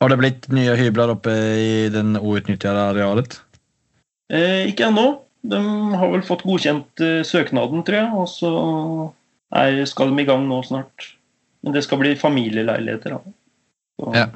[0.00, 3.40] Har det blitt nye hybler oppe i den outnyttede arealet?
[4.32, 5.08] Eh, ikke ennå.
[5.42, 5.58] De
[5.98, 8.10] har vel fått godkjent søknaden, tror jeg.
[8.14, 8.52] Og så
[9.58, 11.12] er, skal de i gang nå snart.
[11.62, 13.18] Men det skal bli familieleiligheter.
[13.18, 14.12] Da.
[14.16, 14.26] Ja.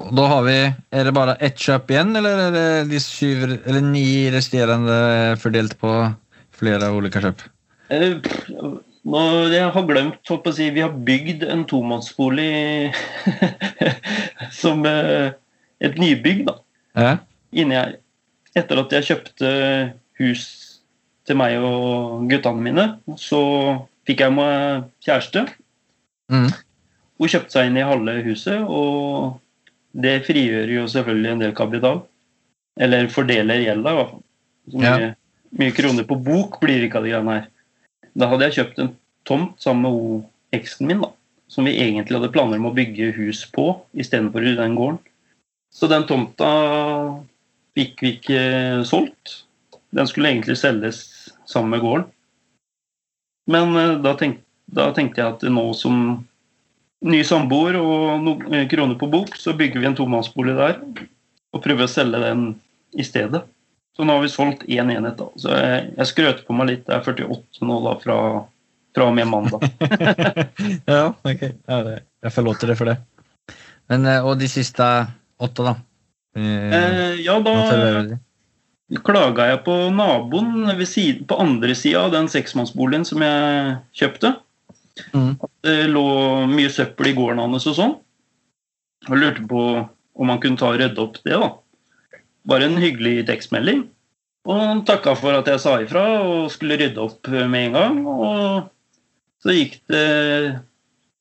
[0.00, 0.56] Da har vi,
[0.96, 5.76] Er det bare ett kjøp igjen, eller er det de syv, eller ni resterende fordelt
[5.80, 5.90] på
[6.56, 7.44] flere ulike kjøp?
[7.92, 8.16] Eh,
[9.04, 12.94] nå, jeg har glemt å si, Vi har bygd en tomannsbolig
[14.62, 15.32] som eh,
[15.80, 16.58] et nybygg da,
[16.96, 17.16] Ja.
[17.52, 17.98] inni her.
[18.56, 19.50] Etter at jeg kjøpte
[20.18, 20.44] hus
[21.28, 22.86] til meg og guttene mine,
[23.20, 23.40] så
[24.08, 25.44] fikk jeg meg kjæreste.
[26.30, 26.50] Mm.
[27.20, 29.40] Hun kjøpte seg inn i halve huset, og
[29.92, 32.02] det frigjør jo selvfølgelig en del kapital.
[32.80, 34.22] Eller fordeler gjelda, i hvert fall.
[34.70, 34.96] Så Ja.
[34.96, 35.16] mye,
[35.58, 37.48] mye kroner på bok blir det ikke av de greiene her.
[38.16, 41.10] Da hadde jeg kjøpt en tomt sammen med eksen min, da.
[41.50, 44.98] Som vi egentlig hadde planer om å bygge hus på istedenfor i den gården.
[45.74, 47.24] Så den tomta
[47.76, 49.44] fikk vi ikke solgt.
[49.92, 52.06] Den skulle egentlig selges sammen med gården.
[53.50, 54.40] Men eh, da, tenk,
[54.74, 55.96] da tenkte jeg at nå som
[57.00, 60.78] ny samboer og noen kroner på bok, så bygger vi en tomannsbolig der.
[61.50, 62.44] Og prøver å selge den
[62.94, 63.42] i stedet.
[63.96, 65.18] Så nå har vi solgt én enhet.
[65.18, 65.28] da.
[65.40, 66.86] Så jeg, jeg skrøter på meg litt.
[66.86, 68.16] Det er 48 nå da fra,
[68.96, 69.66] fra og med mandag.
[70.92, 71.46] ja, ok.
[71.66, 72.98] Ja, det, jeg forlåter det for det.
[73.90, 74.86] Men, eh, og de siste
[75.40, 75.76] åtte, da?
[76.38, 78.20] Eh, Eh, ja, da
[79.06, 84.32] klaga jeg på naboen ved siden, på andre sida av den seksmannsboligen som jeg kjøpte.
[85.14, 85.32] Mm.
[85.64, 86.04] Det lå
[86.50, 87.96] mye søppel i gården hans og sånn.
[89.08, 89.62] Og lurte på
[90.20, 91.38] om han kunne ta og rydde opp det.
[91.40, 91.50] da.
[92.50, 93.86] Bare en hyggelig tekstmelding.
[94.48, 97.98] Og han takka for at jeg sa ifra og skulle rydde opp med en gang.
[98.08, 98.70] Og
[99.44, 100.06] så gikk det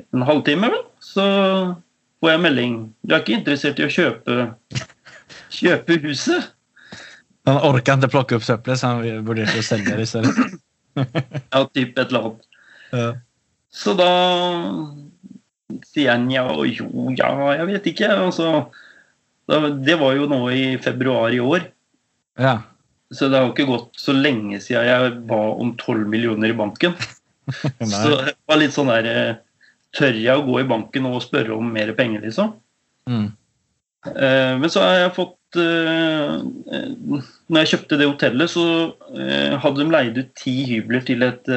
[0.10, 0.86] en halvtime, vel.
[1.04, 1.26] Så
[2.20, 2.78] får jeg melding.
[3.04, 4.50] Du er ikke interessert i å kjøpe,
[5.56, 6.50] kjøpe huset?
[7.48, 10.50] Han orka ikke plukke opp søppelet, så han vurderte å selge det i stedet.
[11.00, 12.48] Ja, typ et eller annet.
[12.92, 13.10] Ja.
[13.72, 14.10] Så da
[15.86, 17.30] sier han ja, jo, ja,
[17.60, 18.10] jeg vet ikke.
[18.16, 18.54] Altså,
[19.86, 21.70] det var jo nå i februar i år.
[22.40, 22.60] ja.
[23.10, 26.58] Så det har jo ikke gått så lenge siden jeg ba om 12 millioner i
[26.58, 26.94] banken.
[27.82, 29.40] Så det var litt sånn der eh,
[29.98, 32.52] Tør jeg å gå i banken og spørre om mer penger, liksom?
[33.10, 33.32] Mm.
[34.14, 36.36] Eh, Men så har jeg fått eh,
[37.50, 38.68] Når jeg kjøpte det hotellet, så
[39.10, 41.50] hadde de leid ut ti hybler til et,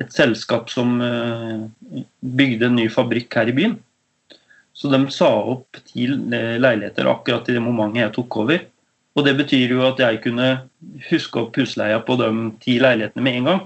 [0.00, 3.76] et selskap som eh, bygde en ny fabrikk her i byen.
[4.76, 8.66] Så de sa opp ti eh, leiligheter akkurat i det momentet jeg tok over.
[9.16, 10.50] Og det betyr jo at jeg kunne
[11.08, 12.28] huske opp husleia på de
[12.60, 13.62] ti leilighetene med en gang.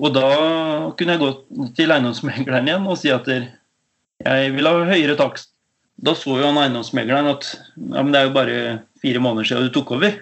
[0.00, 0.28] Og da
[0.96, 5.52] kunne jeg gå til eiendomsmegleren igjen og si at jeg vil ha høyere takst.
[6.00, 8.56] Da så jo han eiendomsmegleren at ja, det er jo bare
[9.02, 10.16] fire måneder siden du tok over.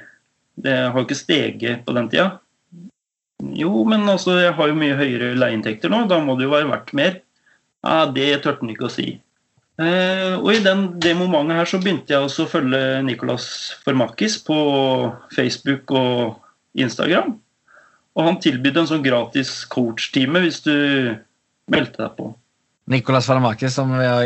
[0.59, 2.41] Det har jo ikke steget på den tida.
[3.39, 6.71] Jo, men altså, jeg har jo mye høyere leieinntekter nå, da må det jo være
[6.73, 7.19] verdt mer.
[7.87, 9.09] Ja, Det turte han ikke å si.
[9.79, 13.45] Eh, og i den, det momentet her så begynte jeg også å følge Nicolas
[13.85, 14.57] Formakis på
[15.37, 16.35] Facebook og
[16.75, 17.37] Instagram.
[18.19, 20.75] Og han tilbød en sånn gratis coach-time hvis du
[21.71, 22.35] meldte deg på.
[22.89, 24.25] Nicolas Formakis, som, jeg har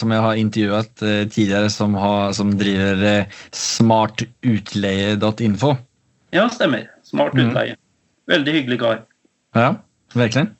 [0.00, 5.76] som jeg har intervjuet eh, tidligere, som, har, som driver eh, smartutleie.info.
[6.34, 6.88] Ja, stemmer.
[7.06, 7.50] Smart utleie.
[7.52, 7.76] utleie.
[8.28, 9.02] Veldig hyggelig kar.
[9.56, 9.72] Ja,
[10.14, 10.50] virkelig.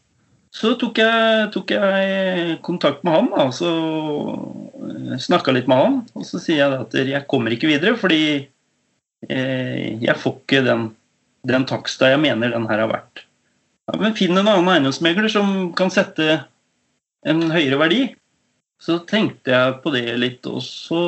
[0.55, 3.73] Så tok jeg, tok jeg kontakt med han, da, så
[5.21, 5.99] snakka litt med han.
[6.17, 8.23] Og så sier jeg at jeg kommer ikke videre, fordi
[9.29, 10.87] eh, jeg får ikke den,
[11.49, 13.27] den taksta jeg mener den her har vært.
[13.89, 16.43] Ja, men finn en annen eiendomsmegler som kan sette
[17.29, 18.03] en høyere verdi.
[18.81, 21.03] Så tenkte jeg på det litt, og så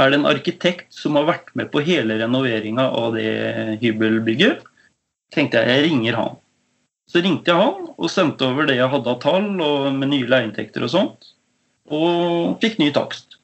[0.00, 4.66] er det en arkitekt som har vært med på hele renoveringa av det hybelbygget.
[5.34, 6.38] Tenkte jeg jeg ringer han.
[7.10, 10.28] Så ringte jeg han og sendte over det jeg hadde av tall og med nye
[10.30, 11.32] leieinntekter og sånt.
[11.90, 13.36] Og fikk ny takst.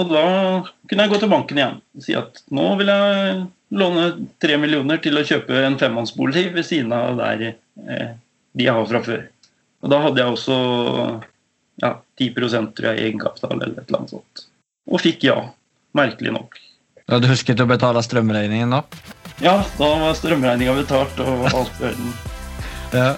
[0.00, 0.24] Og da
[0.88, 4.06] kunne jeg gå til banken igjen og si at nå vil jeg låne
[4.42, 8.16] tre millioner til å kjøpe en femmannsbolig ved siden av der eh,
[8.54, 9.22] de jeg har fra før.
[9.84, 10.56] Og da hadde jeg også
[11.82, 12.32] ja, 10
[12.74, 14.46] tror jeg, egenkapital eller et eller annet sånt.
[14.90, 15.38] Og fikk ja.
[15.94, 16.56] Merkelig nok.
[17.06, 18.80] Du du husket å betale strømregningen da?
[19.42, 22.10] Ja, da var strømregninga betalt og alt i orden.
[22.94, 23.14] Ja.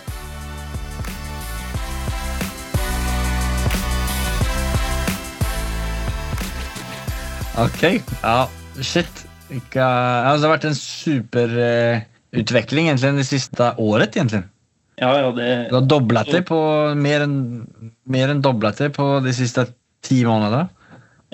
[7.60, 7.82] Ok.
[8.22, 8.48] Ja,
[8.80, 9.26] shit.
[9.46, 14.42] Ikke, altså, det har vært en superutvikling uh, egentlig det siste året, egentlig.
[14.96, 15.68] Ja, ja, det...
[15.70, 16.58] Du har dobla det på
[16.96, 17.66] mer enn
[18.08, 19.66] mer enn dobla det på de siste
[20.06, 20.66] ti månedene.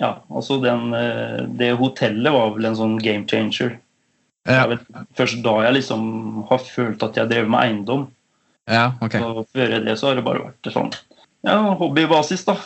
[0.01, 3.77] Ja, altså den, eh, det hotellet var vel en sånn game changer.
[4.43, 4.81] Det er vel
[5.19, 6.03] først da jeg liksom
[6.49, 8.07] har følt at jeg drev med eiendom.
[8.71, 9.19] Ja, ok.
[9.23, 10.91] Og før det så har det bare vært sånn
[11.43, 12.57] ja, hobbybasis, da.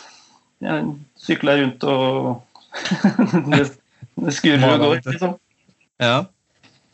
[0.61, 0.89] Jeg
[1.21, 2.43] sykler rundt og
[3.53, 3.63] det,
[4.17, 5.37] det og går, liksom.
[6.01, 6.17] Ja.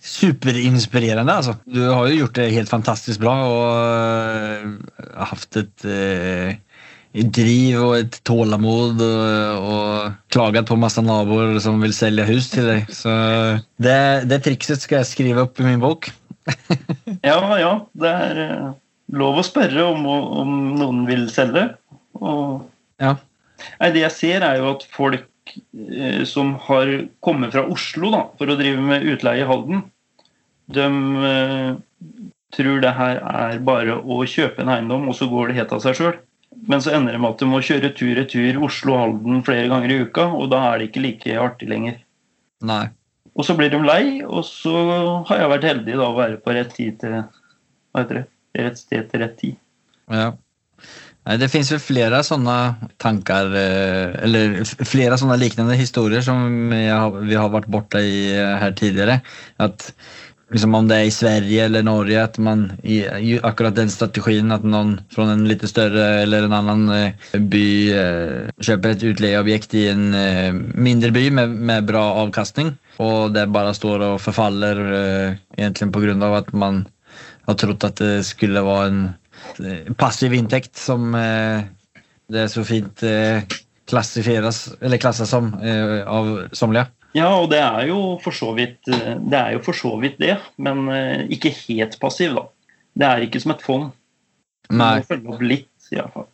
[0.03, 1.57] Superinspirerende, altså.
[1.63, 6.55] Du har jo gjort det helt fantastisk bra og uh, hatt et uh,
[7.13, 12.65] driv og et tålamod og, og klaget på masse naboer som vil selge hus til
[12.71, 12.89] deg.
[12.89, 13.13] Så
[13.82, 16.10] det, det trikset skal jeg skrive opp i min bok.
[17.30, 17.73] ja, ja.
[17.93, 18.71] Det er uh,
[19.13, 21.69] lov å spørre om, om noen vil selge.
[22.17, 22.65] Og,
[23.02, 23.15] ja.
[23.80, 26.91] nei, det jeg ser, er jo at folk eh, som har
[27.26, 29.86] kommet fra Oslo da, for å drive med utleie i Halden,
[30.73, 30.86] de
[31.30, 31.71] eh,
[32.54, 35.84] tror det her er bare å kjøpe en eiendom, og så går det helt av
[35.84, 36.15] seg sjøl.
[36.69, 40.30] Men så ender det med at du må kjøre tur-retur Oslo-Halden flere ganger i uka,
[40.32, 41.97] og da er det ikke like artig lenger.
[42.63, 42.86] Nei.
[43.34, 44.76] Og så blir de lei, og så
[45.28, 48.26] har jeg vært heldig da å være på rett tid til Hva heter det?
[48.63, 49.60] Rett sted til rett tid.
[50.13, 50.32] Ja.
[51.39, 52.56] Det fins vel flere sånne
[52.99, 58.76] tanker, eh, eller flere sånne liknende historier som vi har vært borte i eh, her
[58.76, 59.21] tidligere.
[59.63, 59.88] At
[60.51, 63.03] liksom om det er i Sverige eller Norge, at man i,
[63.43, 67.65] akkurat den strategien at noen fra en litt større eller en annen eh, by
[68.60, 70.06] kjøper et utleieobjekt i en
[70.75, 74.84] mindre by med, med, bra avkastning, og det bare står og forfaller
[75.58, 76.32] egentlig pga.
[76.38, 76.84] at man
[77.47, 83.03] har trodd at det skulle være en passiv inntekt som det så fint
[83.89, 86.88] klassifiseres, eller klasses som av somliga.
[87.13, 90.88] Ja, og det er jo for så vidt det, jo for så vidt det men
[91.30, 92.47] ikke helt passiv, da.
[92.93, 93.91] Det er ikke som et fond.
[94.73, 94.97] Nei.
[94.97, 96.28] må følge opp litt, i hvert fall.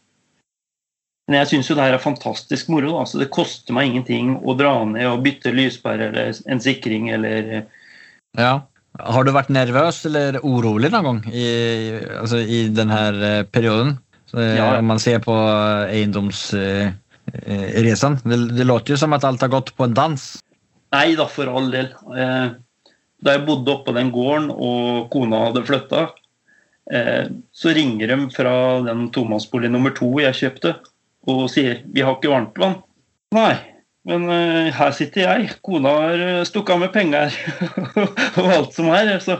[1.29, 2.89] Men jeg syns jo det her er fantastisk moro.
[2.97, 3.03] Da.
[3.05, 7.41] Så det koster meg ingenting å dra ned og bytte lyspære eller en sikring eller
[8.37, 8.53] Ja.
[8.99, 11.45] Har du vært nervøs eller urolig noen gang i,
[12.17, 14.01] altså i denne perioden?
[14.29, 14.79] Så, ja.
[14.79, 15.33] Om man ser på
[15.85, 18.17] eiendomsreisen.
[18.25, 20.21] Det, det låter jo som at alt har gått på en dans?
[20.95, 21.91] Nei da, for all del.
[23.19, 26.05] Da jeg bodde oppå den gården og kona hadde flytta,
[27.53, 28.53] så ringer de fra
[28.87, 30.71] den tomannsbolig nummer to jeg kjøpte,
[31.29, 32.79] og sier 'vi har ikke varmtvann'.
[33.37, 33.53] Nei,
[34.09, 35.51] men uh, her sitter jeg.
[35.65, 37.35] Kona har stukket av med penger
[38.39, 39.11] og alt som er.
[39.21, 39.37] Så,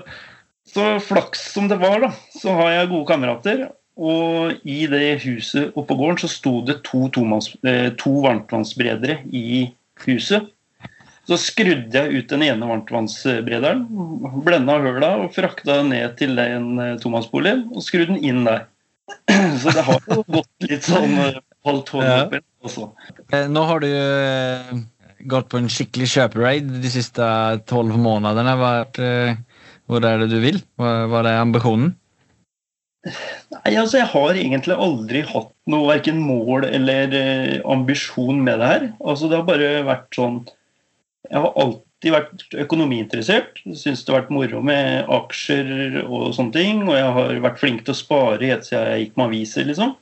[0.69, 3.65] så, flaks som det var, da, så har jeg gode kamerater.
[3.99, 9.71] Og i det huset oppå gården så sto det to, to varmtvannsberedere i
[10.05, 10.53] huset.
[11.29, 13.83] Så skrudde jeg ut den ene varmtvannsbrederen,
[14.41, 16.71] blenda høla og frakta den ned til en
[17.03, 18.65] tomannsbolig og skrudde den inn der.
[19.61, 21.13] Så det har jo gått litt sånn
[21.65, 22.41] halvt hånd oppi.
[22.65, 22.89] Også.
[23.53, 23.91] Nå har du
[25.29, 27.29] gått på en skikkelig kjøperaid de siste
[27.69, 28.57] tolv månedene.
[29.89, 30.59] Hvor er det du vil?
[30.81, 31.93] Hva er ambisjonen?
[33.07, 37.13] Nei, altså Jeg har egentlig aldri hatt noe verken mål eller
[37.63, 38.87] ambisjon med det her.
[38.99, 40.41] Altså Det har bare vært sånn
[41.29, 43.61] Jeg har alltid vært økonomiinteressert.
[43.77, 46.83] Syns det har vært moro med aksjer og sånne ting.
[46.87, 49.95] Og jeg har vært flink til å spare helt siden jeg gikk med aviser, liksom.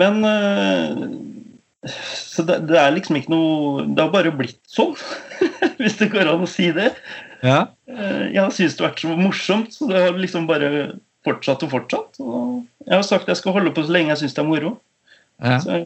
[0.00, 0.22] Men
[2.28, 4.92] Så det, det, er liksom ikke noe Det har bare blitt sånn,
[5.80, 6.90] hvis det går an å si det.
[7.40, 7.70] Ja.
[7.88, 10.70] Jeg har syntes det har vært så morsomt, så det har liksom bare
[11.26, 12.20] fortsatt og fortsatt.
[12.20, 14.74] Og jeg har sagt jeg skal holde på så lenge jeg syns det er moro.
[15.40, 15.60] Ja.
[15.62, 15.82] Så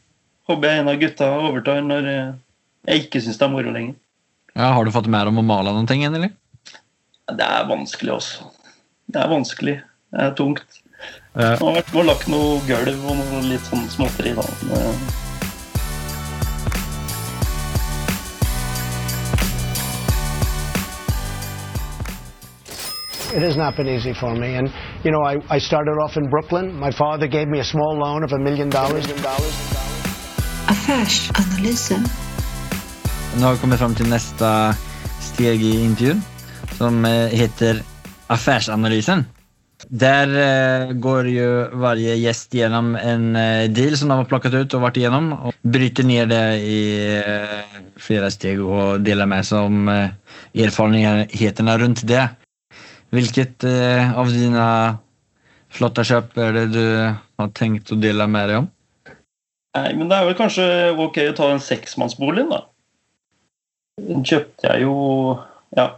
[0.51, 3.97] håper jeg en av gutta overtar når jeg ikke syns det er moro lenger.
[4.57, 6.31] Ja, har du fått mer om å male noen ting enn, eller?
[7.27, 8.45] Det er vanskelig også.
[9.11, 9.75] Det er vanskelig.
[10.15, 10.79] Det er tungt.
[11.35, 14.47] Det har vært lagt noe gulv og noe litt sånn småtteri, da.
[23.35, 24.55] It has not been easy for me.
[24.55, 24.71] And,
[25.03, 26.79] you know, I, I started off in Brooklyn.
[26.79, 29.05] My father gave me a small loan of a million dollars.
[30.71, 32.24] Affærsanalyse.
[33.35, 34.49] Nå har vi kommet fram til neste
[35.19, 36.21] steg i intervjuen,
[36.79, 37.81] som eh, heter
[38.31, 39.25] affærsanalysen.
[39.91, 41.47] Der eh, går jo
[41.83, 45.67] varje gjest gjennom en eh, deal som de har plukket ut og vært igjennom, og
[45.67, 46.77] bryter ned det i
[47.99, 52.23] flere steg og deler med seg om erfarenhetene rundt det.
[53.15, 54.69] Hvilket av dine
[55.75, 58.71] flotte kjøp er det du har tenkt å dele med deg om?
[59.75, 60.69] Nei, men det er vel kanskje
[61.03, 62.63] ok å ta den seksmannsboligen, da.
[64.01, 64.95] Kjøpte jeg jo
[65.75, 65.93] Ja,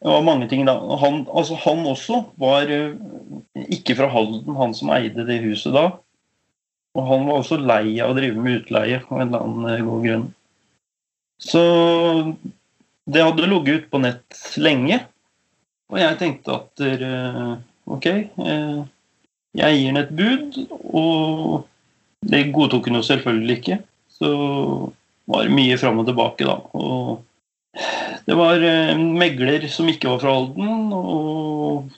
[0.00, 0.74] det var mange ting da.
[1.00, 2.94] Han, altså, han også var eh,
[3.68, 5.84] ikke fra Halden, han som eide det huset da.
[6.96, 9.82] Og han var også lei av å drive med utleie av en eller annen eh,
[9.84, 10.26] god grunn.
[11.40, 11.62] Så
[13.12, 15.02] det hadde ligget ute på nett lenge.
[15.92, 17.52] Og jeg tenkte at eh,
[17.90, 18.08] ok,
[19.60, 20.60] jeg gir den et bud,
[20.96, 21.68] og
[22.24, 23.80] det godtok hun jo selvfølgelig ikke.
[24.16, 24.32] Så
[25.30, 26.56] var mye fram og tilbake, da.
[26.76, 27.20] Og
[28.26, 31.90] det var eh, en megler som ikke var fra Halden, og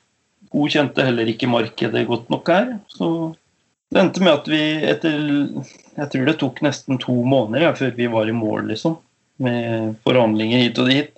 [0.52, 2.74] hun kjente heller ikke markedet godt nok her.
[2.92, 3.08] Så
[3.92, 5.16] det endte med at vi etter
[5.92, 8.96] Jeg tror det tok nesten to måneder ja, før vi var i mål, liksom.
[9.42, 11.10] Med forhandlinger hit og dit.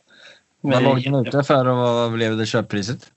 [0.65, 3.11] Hva lå den ute for, hva ble det kjøppriset?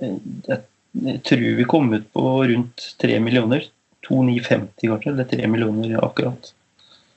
[0.00, 0.60] jeg,
[1.06, 3.68] jeg tror vi kom ut på rundt tre millioner.
[4.06, 6.52] 2950 kanskje, eller tre millioner akkurat.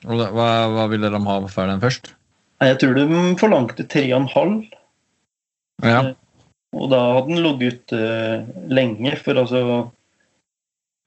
[0.06, 2.14] Hva, hva ville de ha for den først?
[2.60, 3.06] Jeg tror de
[3.40, 4.68] forlangte 3,5,
[5.84, 6.00] Ja.
[6.76, 9.16] og da hadde den ligget ute eh, lenge.
[9.20, 9.62] For altså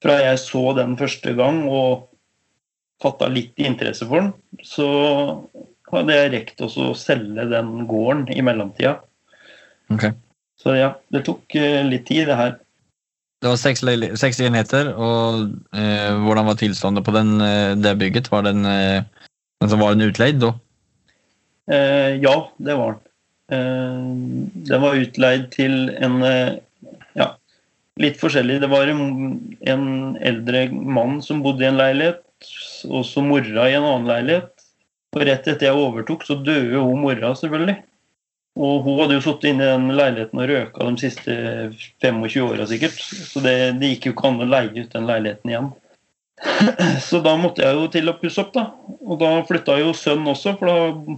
[0.04, 2.10] Fra jeg så den første gang og
[3.02, 4.34] fatta litt interesse for den,
[4.66, 4.88] så
[5.94, 6.68] hadde jeg rekt å
[6.98, 8.98] selge den gården i mellomtida.
[9.94, 10.12] Okay.
[10.60, 12.58] Så ja, det tok eh, litt tid, det her.
[13.44, 13.82] Det var seks,
[14.22, 18.30] seks enheter, og eh, hvordan var tilstanden på den, eh, det bygget?
[18.32, 19.04] Var den, eh,
[19.60, 20.54] altså var den utleid da?
[21.68, 23.10] Eh, ja, det var den.
[23.52, 24.06] Eh,
[24.72, 26.56] den var utleid til en eh,
[27.20, 27.34] ja,
[28.00, 28.62] litt forskjellig.
[28.64, 29.86] Det var en
[30.24, 32.24] eldre mann som bodde i en leilighet,
[32.88, 34.54] og så mora i en annen leilighet.
[35.14, 37.82] Og rett etter jeg overtok, så døde hun mora, selvfølgelig.
[38.54, 41.38] Og hun hadde jo sittet inne i den leiligheten og røka de siste
[42.04, 43.00] 25 åra sikkert.
[43.02, 45.72] Så det, det gikk jo ikke an å leie ut den leiligheten igjen.
[47.08, 48.68] Så da måtte jeg jo til å pusse opp, da.
[49.02, 51.18] Og da flytta jo sønnen også, for da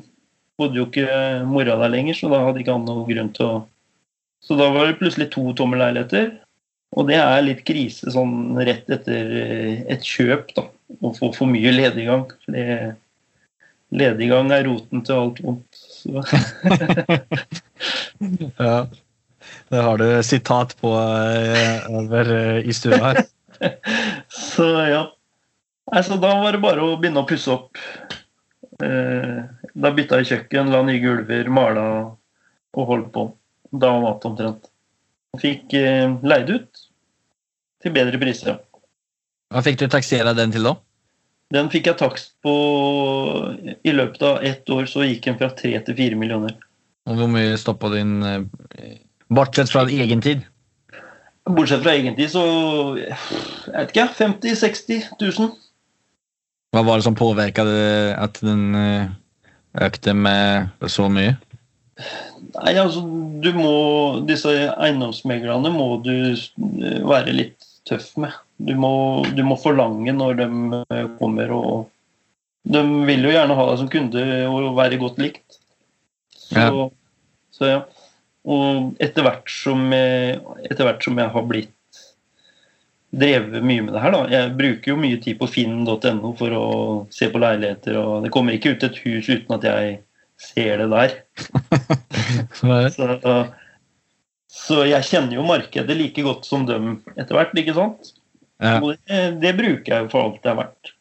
[0.60, 1.08] bodde jo ikke
[1.50, 3.56] mora der lenger, så da hadde ikke han noe grunn til å
[4.46, 6.36] Så da var det plutselig to tomme leiligheter.
[6.96, 10.68] Og det er litt krise sånn rett etter eh, et kjøp, da.
[11.02, 12.28] Å få for mye lediggang.
[12.46, 12.94] For det,
[13.96, 15.65] lediggang er roten til alt vondt.
[16.06, 16.22] Så,
[18.58, 18.88] Ja.
[19.70, 23.24] Det har du sitat på eh, over eh, i stua her.
[24.30, 25.02] så ja.
[25.92, 27.82] Altså, da var det bare å begynne å pusse opp.
[28.84, 29.42] Eh,
[29.74, 31.86] da bytta jeg kjøkken, la nye gulver, mala
[32.76, 33.28] og holdt på.
[33.74, 34.70] Da var mat omtrent.
[35.42, 35.74] Fikk
[36.24, 36.84] leid ut
[37.84, 38.62] til bedre priser.
[39.52, 40.78] Hva fikk du taksere den til da?
[41.54, 42.54] Den fikk jeg takst på
[43.86, 46.56] I løpet av ett år så gikk den fra tre til fire millioner.
[47.06, 48.96] Og hvor mye stoppa din eh,
[49.30, 50.42] Bortsett fra egen tid?
[51.46, 52.42] Bortsett fra egen tid, så
[52.98, 53.14] jeg
[53.70, 55.52] vet ikke, 50 000-60 000.
[56.74, 57.70] Hva var det som påvirket
[58.18, 59.14] at den eh,
[59.86, 61.36] økte med så mye?
[62.56, 63.04] Nei, altså
[63.40, 63.76] du må
[64.28, 68.34] Disse eiendomsmeglerne må du eh, være litt tøff med.
[68.58, 68.94] Du må,
[69.36, 70.48] du må forlange når de
[70.96, 71.92] eh, kommer og
[72.66, 75.60] De vil jo gjerne ha deg som kunde og være godt likt.
[76.34, 76.70] Så Ja.
[76.74, 76.88] ja.
[77.56, 77.82] Så ja.
[78.46, 81.72] Og etter hvert som jeg, etter hvert som jeg har blitt
[83.16, 86.66] drevet mye med det her, da Jeg bruker jo mye tid på finn.no for å
[87.14, 90.00] se på leiligheter, og det kommer ikke ut et hus uten at jeg
[90.42, 91.16] ser det der.
[92.60, 93.46] Så,
[94.56, 98.14] så jeg kjenner jo markedet like godt som dem etter hvert, ikke sant?
[98.64, 98.78] Ja.
[98.80, 100.92] Og det, det bruker jeg jo for alt det er verdt.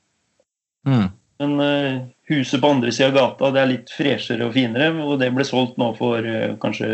[0.89, 1.07] Mm.
[1.43, 5.21] Men uh, huset på andre sida av gata det er litt freshere og finere, og
[5.23, 6.91] det ble solgt nå for uh, kanskje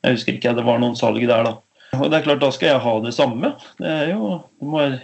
[0.00, 1.54] Jeg husker ikke, det var noen salg der, da.
[2.00, 3.54] Og det er klart, da skal jeg ha det samme.
[3.78, 5.00] Det er jo Det må være,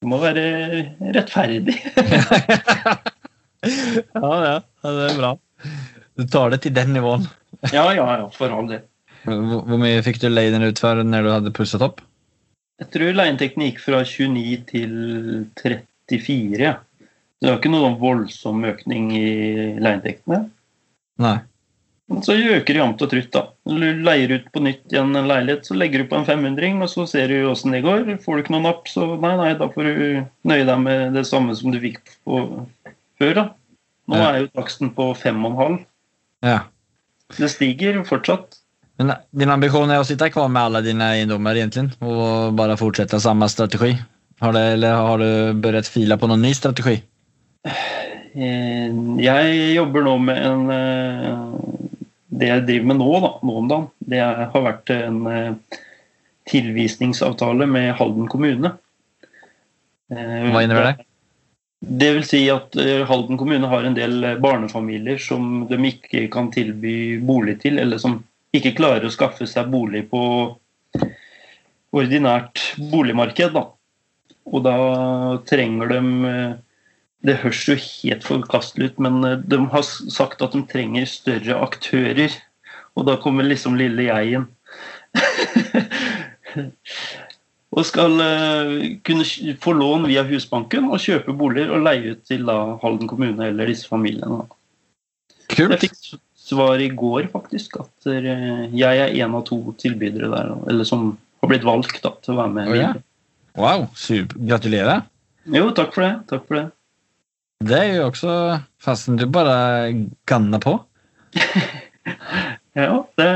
[0.00, 0.44] det må være
[1.14, 1.76] rettferdig.
[4.16, 4.54] ja, ja,
[4.86, 5.34] det er bra.
[6.16, 7.28] Du tar det til den nivåen.
[7.74, 8.86] ja, ja, ja, for all del.
[9.24, 12.00] Hvor, hvor mye fikk du leid den ut for når du hadde pusset opp?
[12.80, 14.94] Jeg tror leieinntekten gikk fra 29 til
[15.60, 16.60] 34.
[16.62, 16.78] Ja.
[17.40, 19.26] Det var ikke noen voldsom økning i
[19.80, 20.42] leieinntektene.
[21.20, 21.38] Nei.
[22.24, 23.28] Så øker det jevnt og trutt.
[23.36, 23.42] da.
[23.70, 26.90] Du leier ut på nytt igjen en leilighet, så legger du på en 500-ring, og
[26.90, 28.08] så ser du åssen det går.
[28.24, 30.02] Får du ikke noen napp, så nei, nei, da får du
[30.50, 32.42] nøye deg med det samme som du fikk på
[33.20, 33.34] før.
[33.38, 33.44] da.
[34.10, 34.30] Nå Ja.
[34.32, 35.84] er jo taksten på 5,5.
[36.42, 36.58] Ja.
[37.38, 38.58] Det stiger fortsatt.
[39.00, 43.20] Men din ambisjon er å sitte kvar med alle dine eiendommer egentlig, og bare fortsette
[43.22, 43.94] samme strategi?
[44.44, 46.98] Har det, eller har du begynt file på noen ny strategi?
[47.64, 48.92] Eh,
[49.24, 51.32] Jeg jobber nå med en eh,
[52.28, 55.80] Det jeg driver med nå, da, nå om dagen, det har vært en eh,
[56.52, 58.76] tilvisningsavtale med Halden kommune.
[60.10, 61.06] Hva innebærer det?
[61.80, 62.74] Det vil si at
[63.08, 68.18] Halden kommune har en del barnefamilier som de ikke kan tilby bolig til, eller som
[68.56, 70.22] ikke klarer å skaffe seg bolig på
[71.96, 73.54] ordinært boligmarked.
[73.54, 73.66] Da.
[74.50, 74.76] Og da
[75.50, 76.58] trenger de eh,
[77.20, 81.58] Det høres jo helt forkastelig ut, men eh, de har sagt at de trenger større
[81.66, 82.32] aktører.
[82.96, 84.46] Og da kommer liksom lille jeg inn.
[87.76, 88.72] og skal eh,
[89.06, 89.26] kunne
[89.62, 93.70] få lån via Husbanken og kjøpe boliger og leie ut til da Halden kommune eller
[93.70, 94.48] disse familiene.
[95.50, 95.76] Kult.
[95.76, 96.00] Jeg fikk
[96.50, 101.12] svar i går faktisk at eh, jeg er en av to tilbydere der, eller som
[101.40, 102.70] har blitt valgt da, til å være med.
[102.70, 102.92] Oh, ja.
[103.58, 104.38] Wow, super.
[104.50, 105.06] Gratulerer.
[105.50, 106.12] Jo, takk for det.
[106.30, 106.66] Takk for det.
[107.60, 108.34] Det er jo også
[108.80, 109.92] Fasten du bare
[110.30, 110.78] ganner på.
[112.78, 113.26] Ja, det,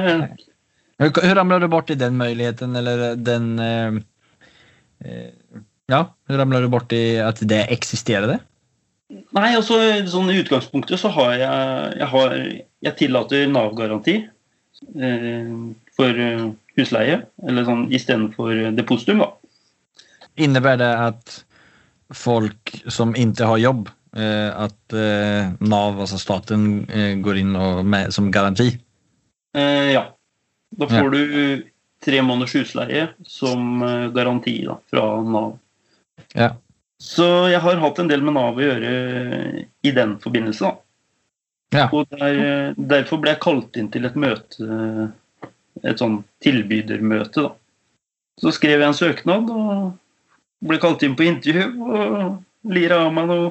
[1.03, 3.59] Hvordan ramla du bort i den muligheten, eller den...
[3.59, 3.97] Eh,
[5.05, 5.59] eh,
[5.91, 8.39] ja, hvordan ramla du bort i at det eksisterade?
[9.35, 9.77] Nei, altså
[10.11, 12.35] sånn i utgangspunktet så har jeg Jeg, har,
[12.87, 14.15] jeg tillater Nav-garanti
[14.99, 15.51] eh,
[15.97, 16.47] for eh,
[16.79, 17.21] husleie.
[17.47, 19.29] Eller sånn istedenfor depositum, da.
[20.37, 21.37] Innebærer det at
[22.15, 27.55] folk som ikke har jobb, eh, at eh, NAV, altså staten, eh, går inn
[27.87, 28.73] med, som garanti?
[29.55, 30.09] Eh, ja.
[30.75, 31.03] Da Ja.
[31.05, 31.65] får du
[32.05, 35.55] tre måneders husleie som eh, garanti da, fra Nav.
[36.35, 36.51] Ja.
[37.05, 38.93] Så jeg har hatt en del med Nav å gjøre
[39.85, 40.71] i den forbindelse.
[40.71, 40.81] da.
[41.75, 41.89] Ja.
[41.91, 45.11] Og der, derfor ble jeg kalt inn til et møte,
[45.83, 47.45] et sånn tilbydermøte.
[47.45, 47.53] da.
[48.41, 49.93] Så skrev jeg en søknad og
[50.65, 53.51] ble kalt inn på intervju og lira av meg noe,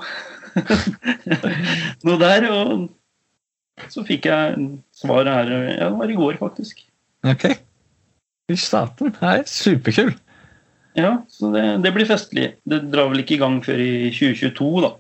[2.08, 2.50] noe der.
[2.50, 6.84] Og så fikk jeg svar her ja, det var i går, faktisk.
[7.28, 7.48] Ok.
[8.50, 9.14] Fy satan.
[9.22, 10.12] Nei, superkul.
[10.96, 12.52] Ja, så det, det blir festlig.
[12.70, 14.92] Det drar vel ikke i gang før i 2022, da.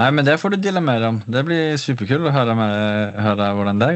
[0.00, 1.18] Nei, men det får du dela med dem.
[1.30, 3.90] Det blir superkult å høre, med, høre hvordan det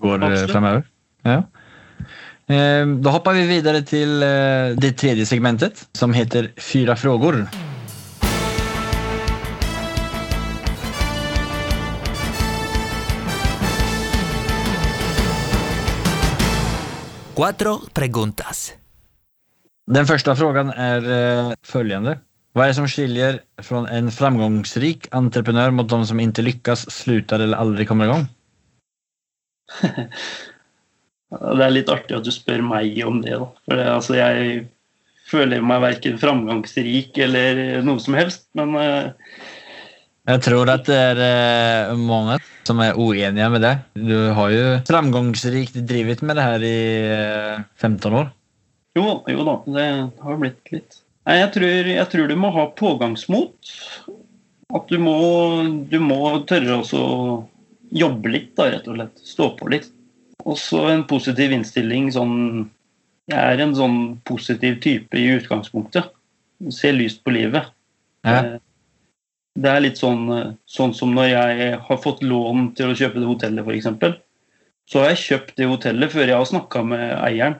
[0.00, 0.52] går eh, Absolutt.
[0.52, 0.84] fremover.
[1.26, 1.40] Ja.
[2.50, 7.44] Eh, Da hopper vi videre til eh, det tredje segmentet, som heter Fyra frågor.
[17.34, 18.79] Cuatro preguntas.
[19.90, 22.18] Den første frågan er eh, følgende.
[22.54, 27.42] Hva er det som skiljer fra en framgångsrik entreprenør mot de som ikke lykkes, slutter
[27.42, 28.28] eller aldri kommer i gang?
[31.30, 33.36] Det er litt artig at du spør meg om det.
[33.38, 33.46] da.
[33.62, 34.64] For det, altså, jeg
[35.30, 38.48] føler meg verken framgangsrik eller noe som helst.
[38.58, 39.12] Men uh,
[40.26, 41.22] Jeg tror at det er
[41.92, 43.76] uh, mange som er uenige med det.
[43.94, 46.76] Du har jo framgangsrikt drevet med det her i
[47.14, 48.34] uh, 15 år.
[48.98, 49.86] Jo, jo da, det
[50.24, 51.00] har blitt litt.
[51.28, 53.72] Nei, jeg tror, jeg tror du må ha pågangsmot.
[54.74, 55.16] At du må,
[55.90, 57.04] du må tørre å
[57.90, 59.22] jobbe litt, da, rett og slett.
[59.26, 59.90] Stå på litt.
[60.46, 62.08] Og så en positiv innstilling.
[62.14, 62.70] sånn
[63.30, 66.08] Jeg er en sånn positiv type i utgangspunktet.
[66.72, 67.70] Se lyst på livet.
[68.26, 68.38] Ja.
[68.38, 68.58] Eh,
[69.60, 73.26] Det er litt sånn, sånn som når jeg har fått lån til å kjøpe det
[73.26, 74.14] hotellet, f.eks.
[74.88, 77.56] Så har jeg kjøpt det hotellet før jeg har snakka med eieren.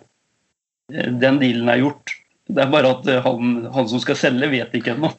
[0.90, 2.16] Den dealen er gjort.
[2.50, 5.12] Det er bare at eh, han, han som skal selge, vet ikke ennå.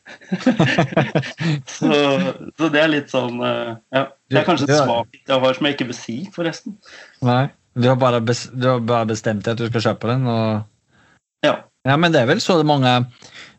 [1.77, 1.91] så,
[2.57, 4.05] så det er litt sånn eh, Ja.
[4.31, 4.83] Det er kanskje en Ja.
[4.85, 6.75] svakhet jeg har som jeg ikke vil si, forresten.
[7.25, 7.45] Nei.
[7.71, 10.25] Du har bare, bes du har bare bestemt deg at du skal kjøpe den?
[10.27, 10.65] Og...
[11.47, 11.53] Ja.
[11.87, 12.91] ja, men det er vel så det mange,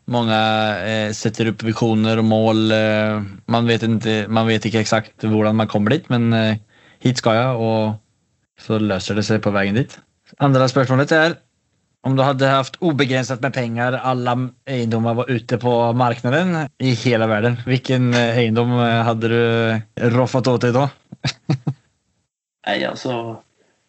[0.05, 0.37] mange
[0.85, 2.61] eh, setter opp visjoner og mål.
[2.77, 6.61] Eh, man, vet ikke, man vet ikke eksakt hvordan man kommer dit, men eh,
[7.01, 9.97] hit skal jeg, og så løser det seg på veien dit.
[10.45, 11.39] Andre spørsmålet er
[12.03, 14.35] om du hadde hatt ubegrenset med penger, alle
[14.69, 16.43] eiendommer var ute på markedet
[16.83, 20.87] i hele verden, hvilken eh, eiendom eh, hadde du roffet åt deg da?
[22.67, 23.15] Nei, altså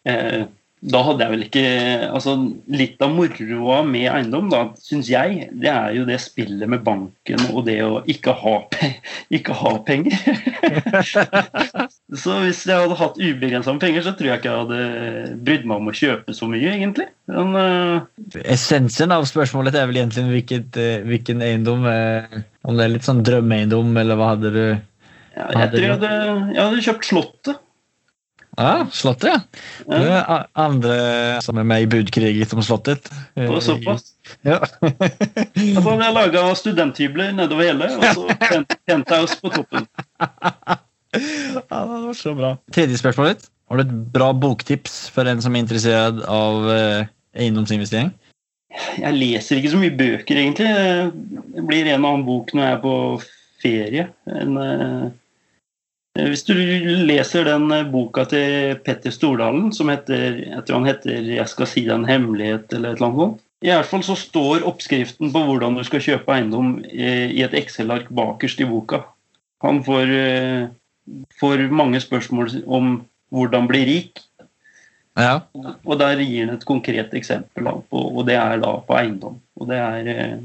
[0.06, 0.46] eh,
[0.85, 1.64] da hadde jeg vel ikke
[2.11, 2.35] altså
[2.74, 7.41] Litt av moroa med eiendom, da, syns jeg, det er jo det spillet med banken
[7.51, 8.91] og det å ikke ha, pe
[9.35, 10.16] ikke ha penger.
[12.22, 15.80] så hvis jeg hadde hatt ubegrensa penger, så tror jeg ikke jeg hadde brydd meg
[15.80, 17.09] om å kjøpe så mye, egentlig.
[17.32, 18.43] Men, uh...
[18.45, 23.07] Essensen av spørsmålet er vel egentlig hvilket, uh, hvilken eiendom uh, Om det er litt
[23.07, 24.64] sånn drømmeeiendom, eller hva hadde du?
[25.35, 26.16] Ja, jeg tror jeg hadde,
[26.53, 27.64] jeg hadde kjøpt Slottet.
[28.55, 29.38] Ja, Slottet, ja.
[29.88, 30.96] Det er andre
[31.42, 33.09] som er med i budkriget om Slottet.
[33.48, 34.12] Og såpass.
[34.46, 34.61] Ja.
[34.78, 39.88] Da jeg laga studenthybler nedover hele, og så penthouse på toppen.
[41.14, 42.55] Ja, det var så bra.
[42.74, 43.48] Tredje spørsmålet.
[43.70, 47.07] Har du et bra boktips for en som er interessert av eh,
[47.38, 48.12] eiendomsinvestering?
[48.98, 50.70] Jeg leser ikke så mye bøker, egentlig.
[51.55, 52.94] Det blir en og annen bok når jeg er på
[53.62, 54.07] ferie.
[54.42, 55.05] En, eh,
[56.14, 61.16] hvis du leser den eh, boka til Petter Stordalen som heter jeg tror han heter
[61.26, 63.40] 'Jeg skal si deg en hemmelighet' eller et eller annet sånt.
[63.64, 68.10] I hvert fall så står oppskriften på hvordan du skal kjøpe eiendom i et Excel-ark
[68.12, 69.00] bakerst i boka.
[69.64, 70.68] Han får, eh,
[71.40, 74.20] får, mange spørsmål om hvordan bli rik.
[75.16, 75.40] Ja.
[75.86, 79.40] Og der gir han et konkret eksempel, på, og det er da på eiendom.
[79.56, 80.38] Og det er eh,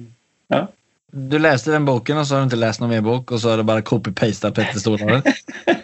[0.49, 0.67] ja.
[1.11, 3.53] Du leste den boken, og så har du ikke lest noen mer bok, og så
[3.53, 5.23] har du bare copy-pasta Petter Stordalen?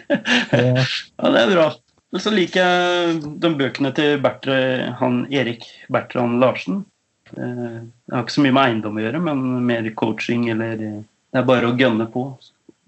[0.52, 0.84] ja.
[0.84, 1.70] ja, det er bra.
[2.14, 4.58] Og så liker jeg de bøkene til Bertre,
[5.00, 6.84] han Erik Bertrand Larsen.
[7.34, 11.42] Eh, det har ikke så mye med eiendom å gjøre, men mer coaching eller Det
[11.42, 12.28] er bare å gønne på.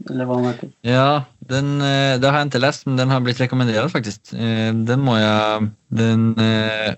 [0.08, 0.68] Eller hva han heter.
[0.86, 4.32] Ja, den, eh, det har jeg ikke lest, men den har blitt rekommendert, faktisk.
[4.32, 6.34] Eh, den må jeg Den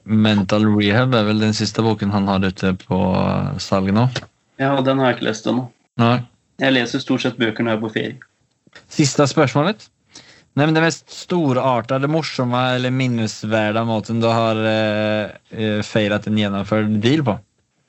[0.05, 2.99] Mental Rehab er vel den siste boken han har ute på
[3.63, 4.09] salg nå.
[4.61, 5.71] Ja, den har jeg ikke lest ennå.
[6.61, 8.19] Jeg leser stort sett bøker når jeg er på ferie.
[8.93, 9.89] Siste spørsmålet.
[10.59, 17.23] Nevn det mest storartede, morsomme eller minnesverdige måten du har eh, feiret en gjennomført deal
[17.27, 17.37] på?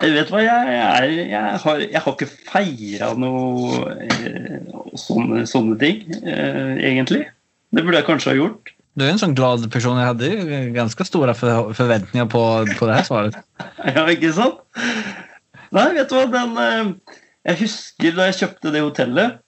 [0.01, 4.61] Jeg vet hva, jeg, er, jeg, har, jeg har, ikke feira noe eh,
[4.97, 7.25] sånne, sånne, ting, eh, egentlig.
[7.73, 8.71] Det burde jeg kanskje ha gjort.
[8.97, 9.99] Du er en sånn glad person.
[10.01, 12.45] Jeg hadde ganske store forventninger på,
[12.77, 13.37] på det her svaret.
[13.95, 14.61] ja, ikke sant?
[15.75, 17.15] Nei, vet du hva, den eh,
[17.51, 19.39] Jeg husker da jeg kjøpte det hotellet.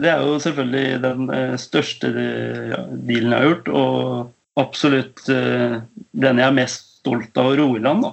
[0.00, 6.40] Det er jo selvfølgelig den eh, største eh, dealen jeg har gjort, og absolutt den
[6.42, 8.02] jeg er mest stolt av å ro i land.
[8.04, 8.10] Da.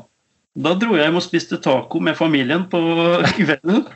[0.67, 2.79] da dro jeg hjem og spiste taco med familien på
[3.39, 3.87] kvelden.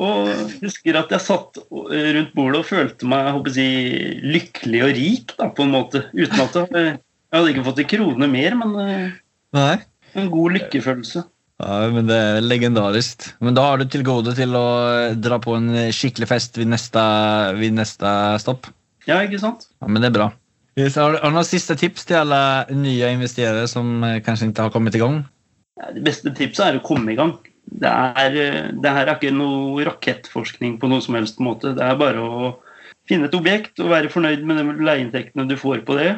[0.00, 0.28] Og
[0.64, 5.64] husker at jeg satt rundt bordet og følte meg jeg, lykkelig og rik, da, på
[5.64, 6.06] en måte.
[6.16, 8.76] Uten at jeg, jeg hadde ikke fått en krone mer, men
[9.56, 9.74] Nei.
[10.16, 11.24] en god lykkefølelse.
[11.60, 13.30] Ja, men Det er legendarisk.
[13.44, 14.66] Men da har du til gode til å
[15.20, 17.02] dra på en skikkelig fest ved neste,
[17.58, 18.70] ved neste stopp.
[19.08, 19.68] Ja, ikke sant?
[19.80, 20.30] Ja, Men det er bra.
[20.78, 22.40] Har du noen siste tips til alle
[22.72, 25.22] nye investerere som eh, kanskje ikke har kommet i gang?
[25.80, 27.34] Ja, det beste tipset er å komme i gang.
[27.68, 31.74] Det, er, eh, det her er ikke noe rakettforskning på noen som helst måte.
[31.76, 32.52] Det er bare å
[33.10, 36.14] finne et objekt og være fornøyd med de leieinntektene du får på det,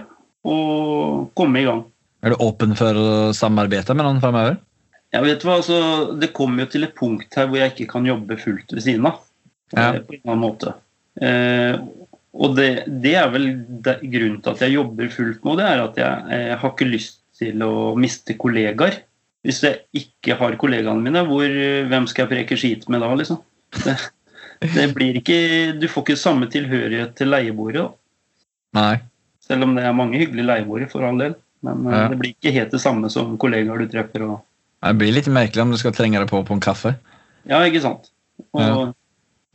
[0.46, 1.86] og komme i gang.
[2.22, 4.60] Er du åpen for å samarbeide med noen framover?
[5.12, 5.78] Ja, vet du hva, altså,
[6.16, 9.08] Det kommer jo til et punkt her hvor jeg ikke kan jobbe fullt ved siden
[9.10, 9.20] av.
[9.74, 9.90] Ja.
[9.92, 10.74] Eh, på en annen måte.
[11.20, 11.76] Eh,
[12.32, 12.70] og det,
[13.04, 13.48] det, er vel
[13.84, 16.72] det, grunnen til at jeg jobber fullt nå, det er at jeg, jeg eh, har
[16.72, 19.02] ikke lyst til å miste kollegaer.
[19.42, 21.44] Hvis jeg ikke har kollegaene mine, hvor,
[21.90, 23.40] hvem skal jeg preke skit med da, liksom?
[23.82, 23.96] Det,
[24.62, 25.38] det blir ikke,
[25.80, 27.88] Du får ikke samme tilhørighet til leieboere.
[28.78, 29.00] Nei.
[29.42, 31.34] Selv om det er mange hyggelige leieboere, for all del.
[31.66, 32.06] Men eh, ja.
[32.12, 34.24] det blir ikke helt det samme som kollegaer du treffer.
[34.28, 34.40] og
[34.90, 36.96] det blir litt merkelig om du skal trenge deg på på en kaffe.
[37.48, 38.10] Ja, ikke sant.
[38.56, 38.90] Og ja.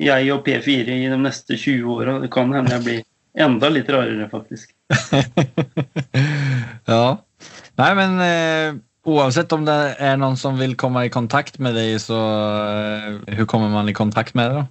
[0.09, 3.03] jeg og P4 i de neste 20 åra, det kan hende jeg blir
[3.37, 4.71] enda litt rarere, faktisk.
[6.91, 7.03] ja.
[7.77, 11.99] Nei, men uh, uansett om det er noen som vil komme i kontakt med deg,
[12.01, 14.65] så uh, Hvordan kommer man i kontakt med deg, da?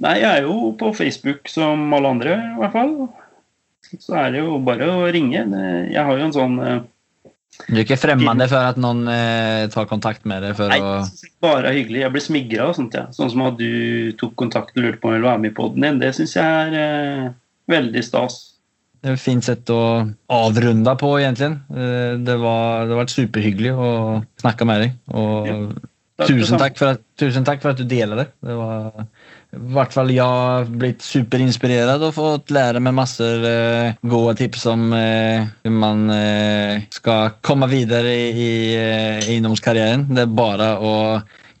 [0.00, 2.94] Nei, jeg er jo på Facebook som alle andre, i hvert fall.
[3.98, 5.42] Så er det jo bare å ringe.
[5.90, 6.76] Jeg har jo en sånn uh,
[7.68, 10.54] du er ikke fremmede for at noen eh, tar kontakt med deg?
[10.58, 11.34] for Nei, å...
[11.44, 12.04] bare hyggelig.
[12.04, 12.96] Jeg blir smigra og sånt.
[12.96, 13.08] Ja.
[13.14, 15.56] Sånn som at du tok kontakt og lurte på om jeg ville være med i
[15.58, 16.00] poden din.
[16.02, 17.28] Det syns jeg er eh,
[17.70, 18.38] veldig stas.
[19.00, 19.82] Det er et fint sett å
[20.28, 21.54] avrunde på, egentlig.
[21.72, 23.92] Eh, det var, det var superhyggelig å
[24.42, 24.98] snakke med deg.
[25.16, 25.60] Og ja,
[26.28, 28.28] tusen, takk at, tusen, takk for at, du deler det.
[28.44, 29.06] Det var
[29.50, 34.66] i hvert fall jeg har blitt superinspirert og fått lære meg masse eh, gode tips
[34.70, 40.06] om eh, hvordan man eh, skal komme videre i, eh, eiendomskarrieren.
[40.14, 40.94] Det er bare å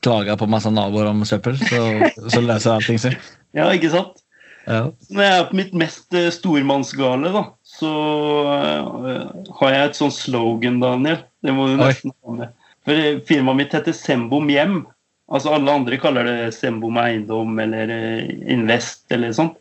[0.06, 1.82] klage på masse naboer om søppel, så,
[2.30, 3.18] så løser allting seg.
[3.58, 4.22] Ja, ikke sant?
[4.68, 4.84] Ja.
[5.10, 7.90] Når jeg er på mitt mest eh, stormannsgale, da, så
[8.54, 9.26] eh,
[9.58, 11.24] har jeg et sånn slogan, Daniel.
[11.42, 11.90] Det må du Oi.
[11.90, 12.56] nesten ha med.
[12.86, 14.84] For firmaet mitt heter Sembom Hjem.
[15.30, 19.58] Altså Alle andre kaller det Sembom Eiendom eller eh, Invest eller sånt.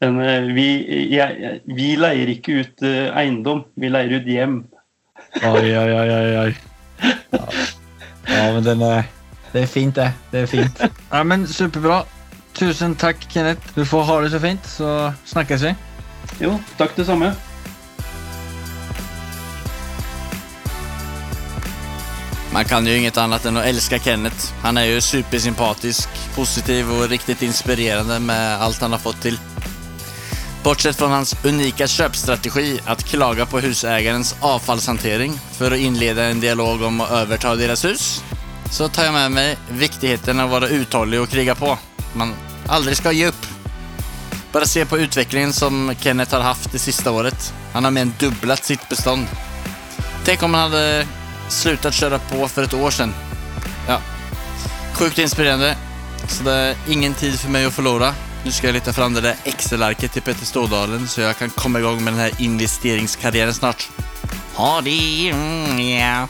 [0.00, 0.68] Men eh, vi,
[1.12, 4.62] jeg, vi leier ikke ut eh, eiendom, vi leier ut hjem.
[5.44, 6.54] Oi, oi, oi, oi, oi.
[7.30, 7.42] Ja.
[8.28, 9.04] ja, men den er
[9.52, 10.10] Det er fint, det.
[10.32, 10.82] Det er fint.
[11.12, 12.02] Ja, men Superbra.
[12.54, 13.74] Tusen takk, Kenneth.
[13.74, 15.74] Du får ha det så fint, så snakkes vi.
[16.42, 17.32] Jo, takk det samme.
[22.52, 24.52] Man kan ju inget annat än att älska Kenneth.
[24.62, 29.38] Han är ju supersympatisk, positiv och riktigt inspirerande med allt han har fått till.
[30.62, 36.82] Bortsett från hans unika köpstrategi att klaga på husägarens avfallshantering för att inleda en dialog
[36.82, 38.24] om att överta deras hus,
[38.70, 41.78] så tar jag med mig viktigheten av att vara uthållig och kriga på.
[42.12, 42.34] Man
[42.66, 43.46] aldrig ska ge upp.
[44.52, 47.54] Bara se på utvecklingen som Kenneth har haft det sista året.
[47.72, 49.26] Han har mer än dubblat sitt bestånd.
[50.24, 51.06] Tänk om han hade
[51.50, 53.14] slutat köra på för ett år sedan.
[53.88, 54.00] Ja,
[54.94, 55.76] sjukt inspirerande.
[56.28, 58.14] Så det är ingen tid för mig att förlora.
[58.44, 61.78] Nu ska jag leta fram det där Excel-arket till Petter Stordalen så jag kan komma
[61.78, 63.88] igång med den här investeringskarriären snart.
[64.54, 65.30] Ha det!
[65.30, 66.28] Mm, ja.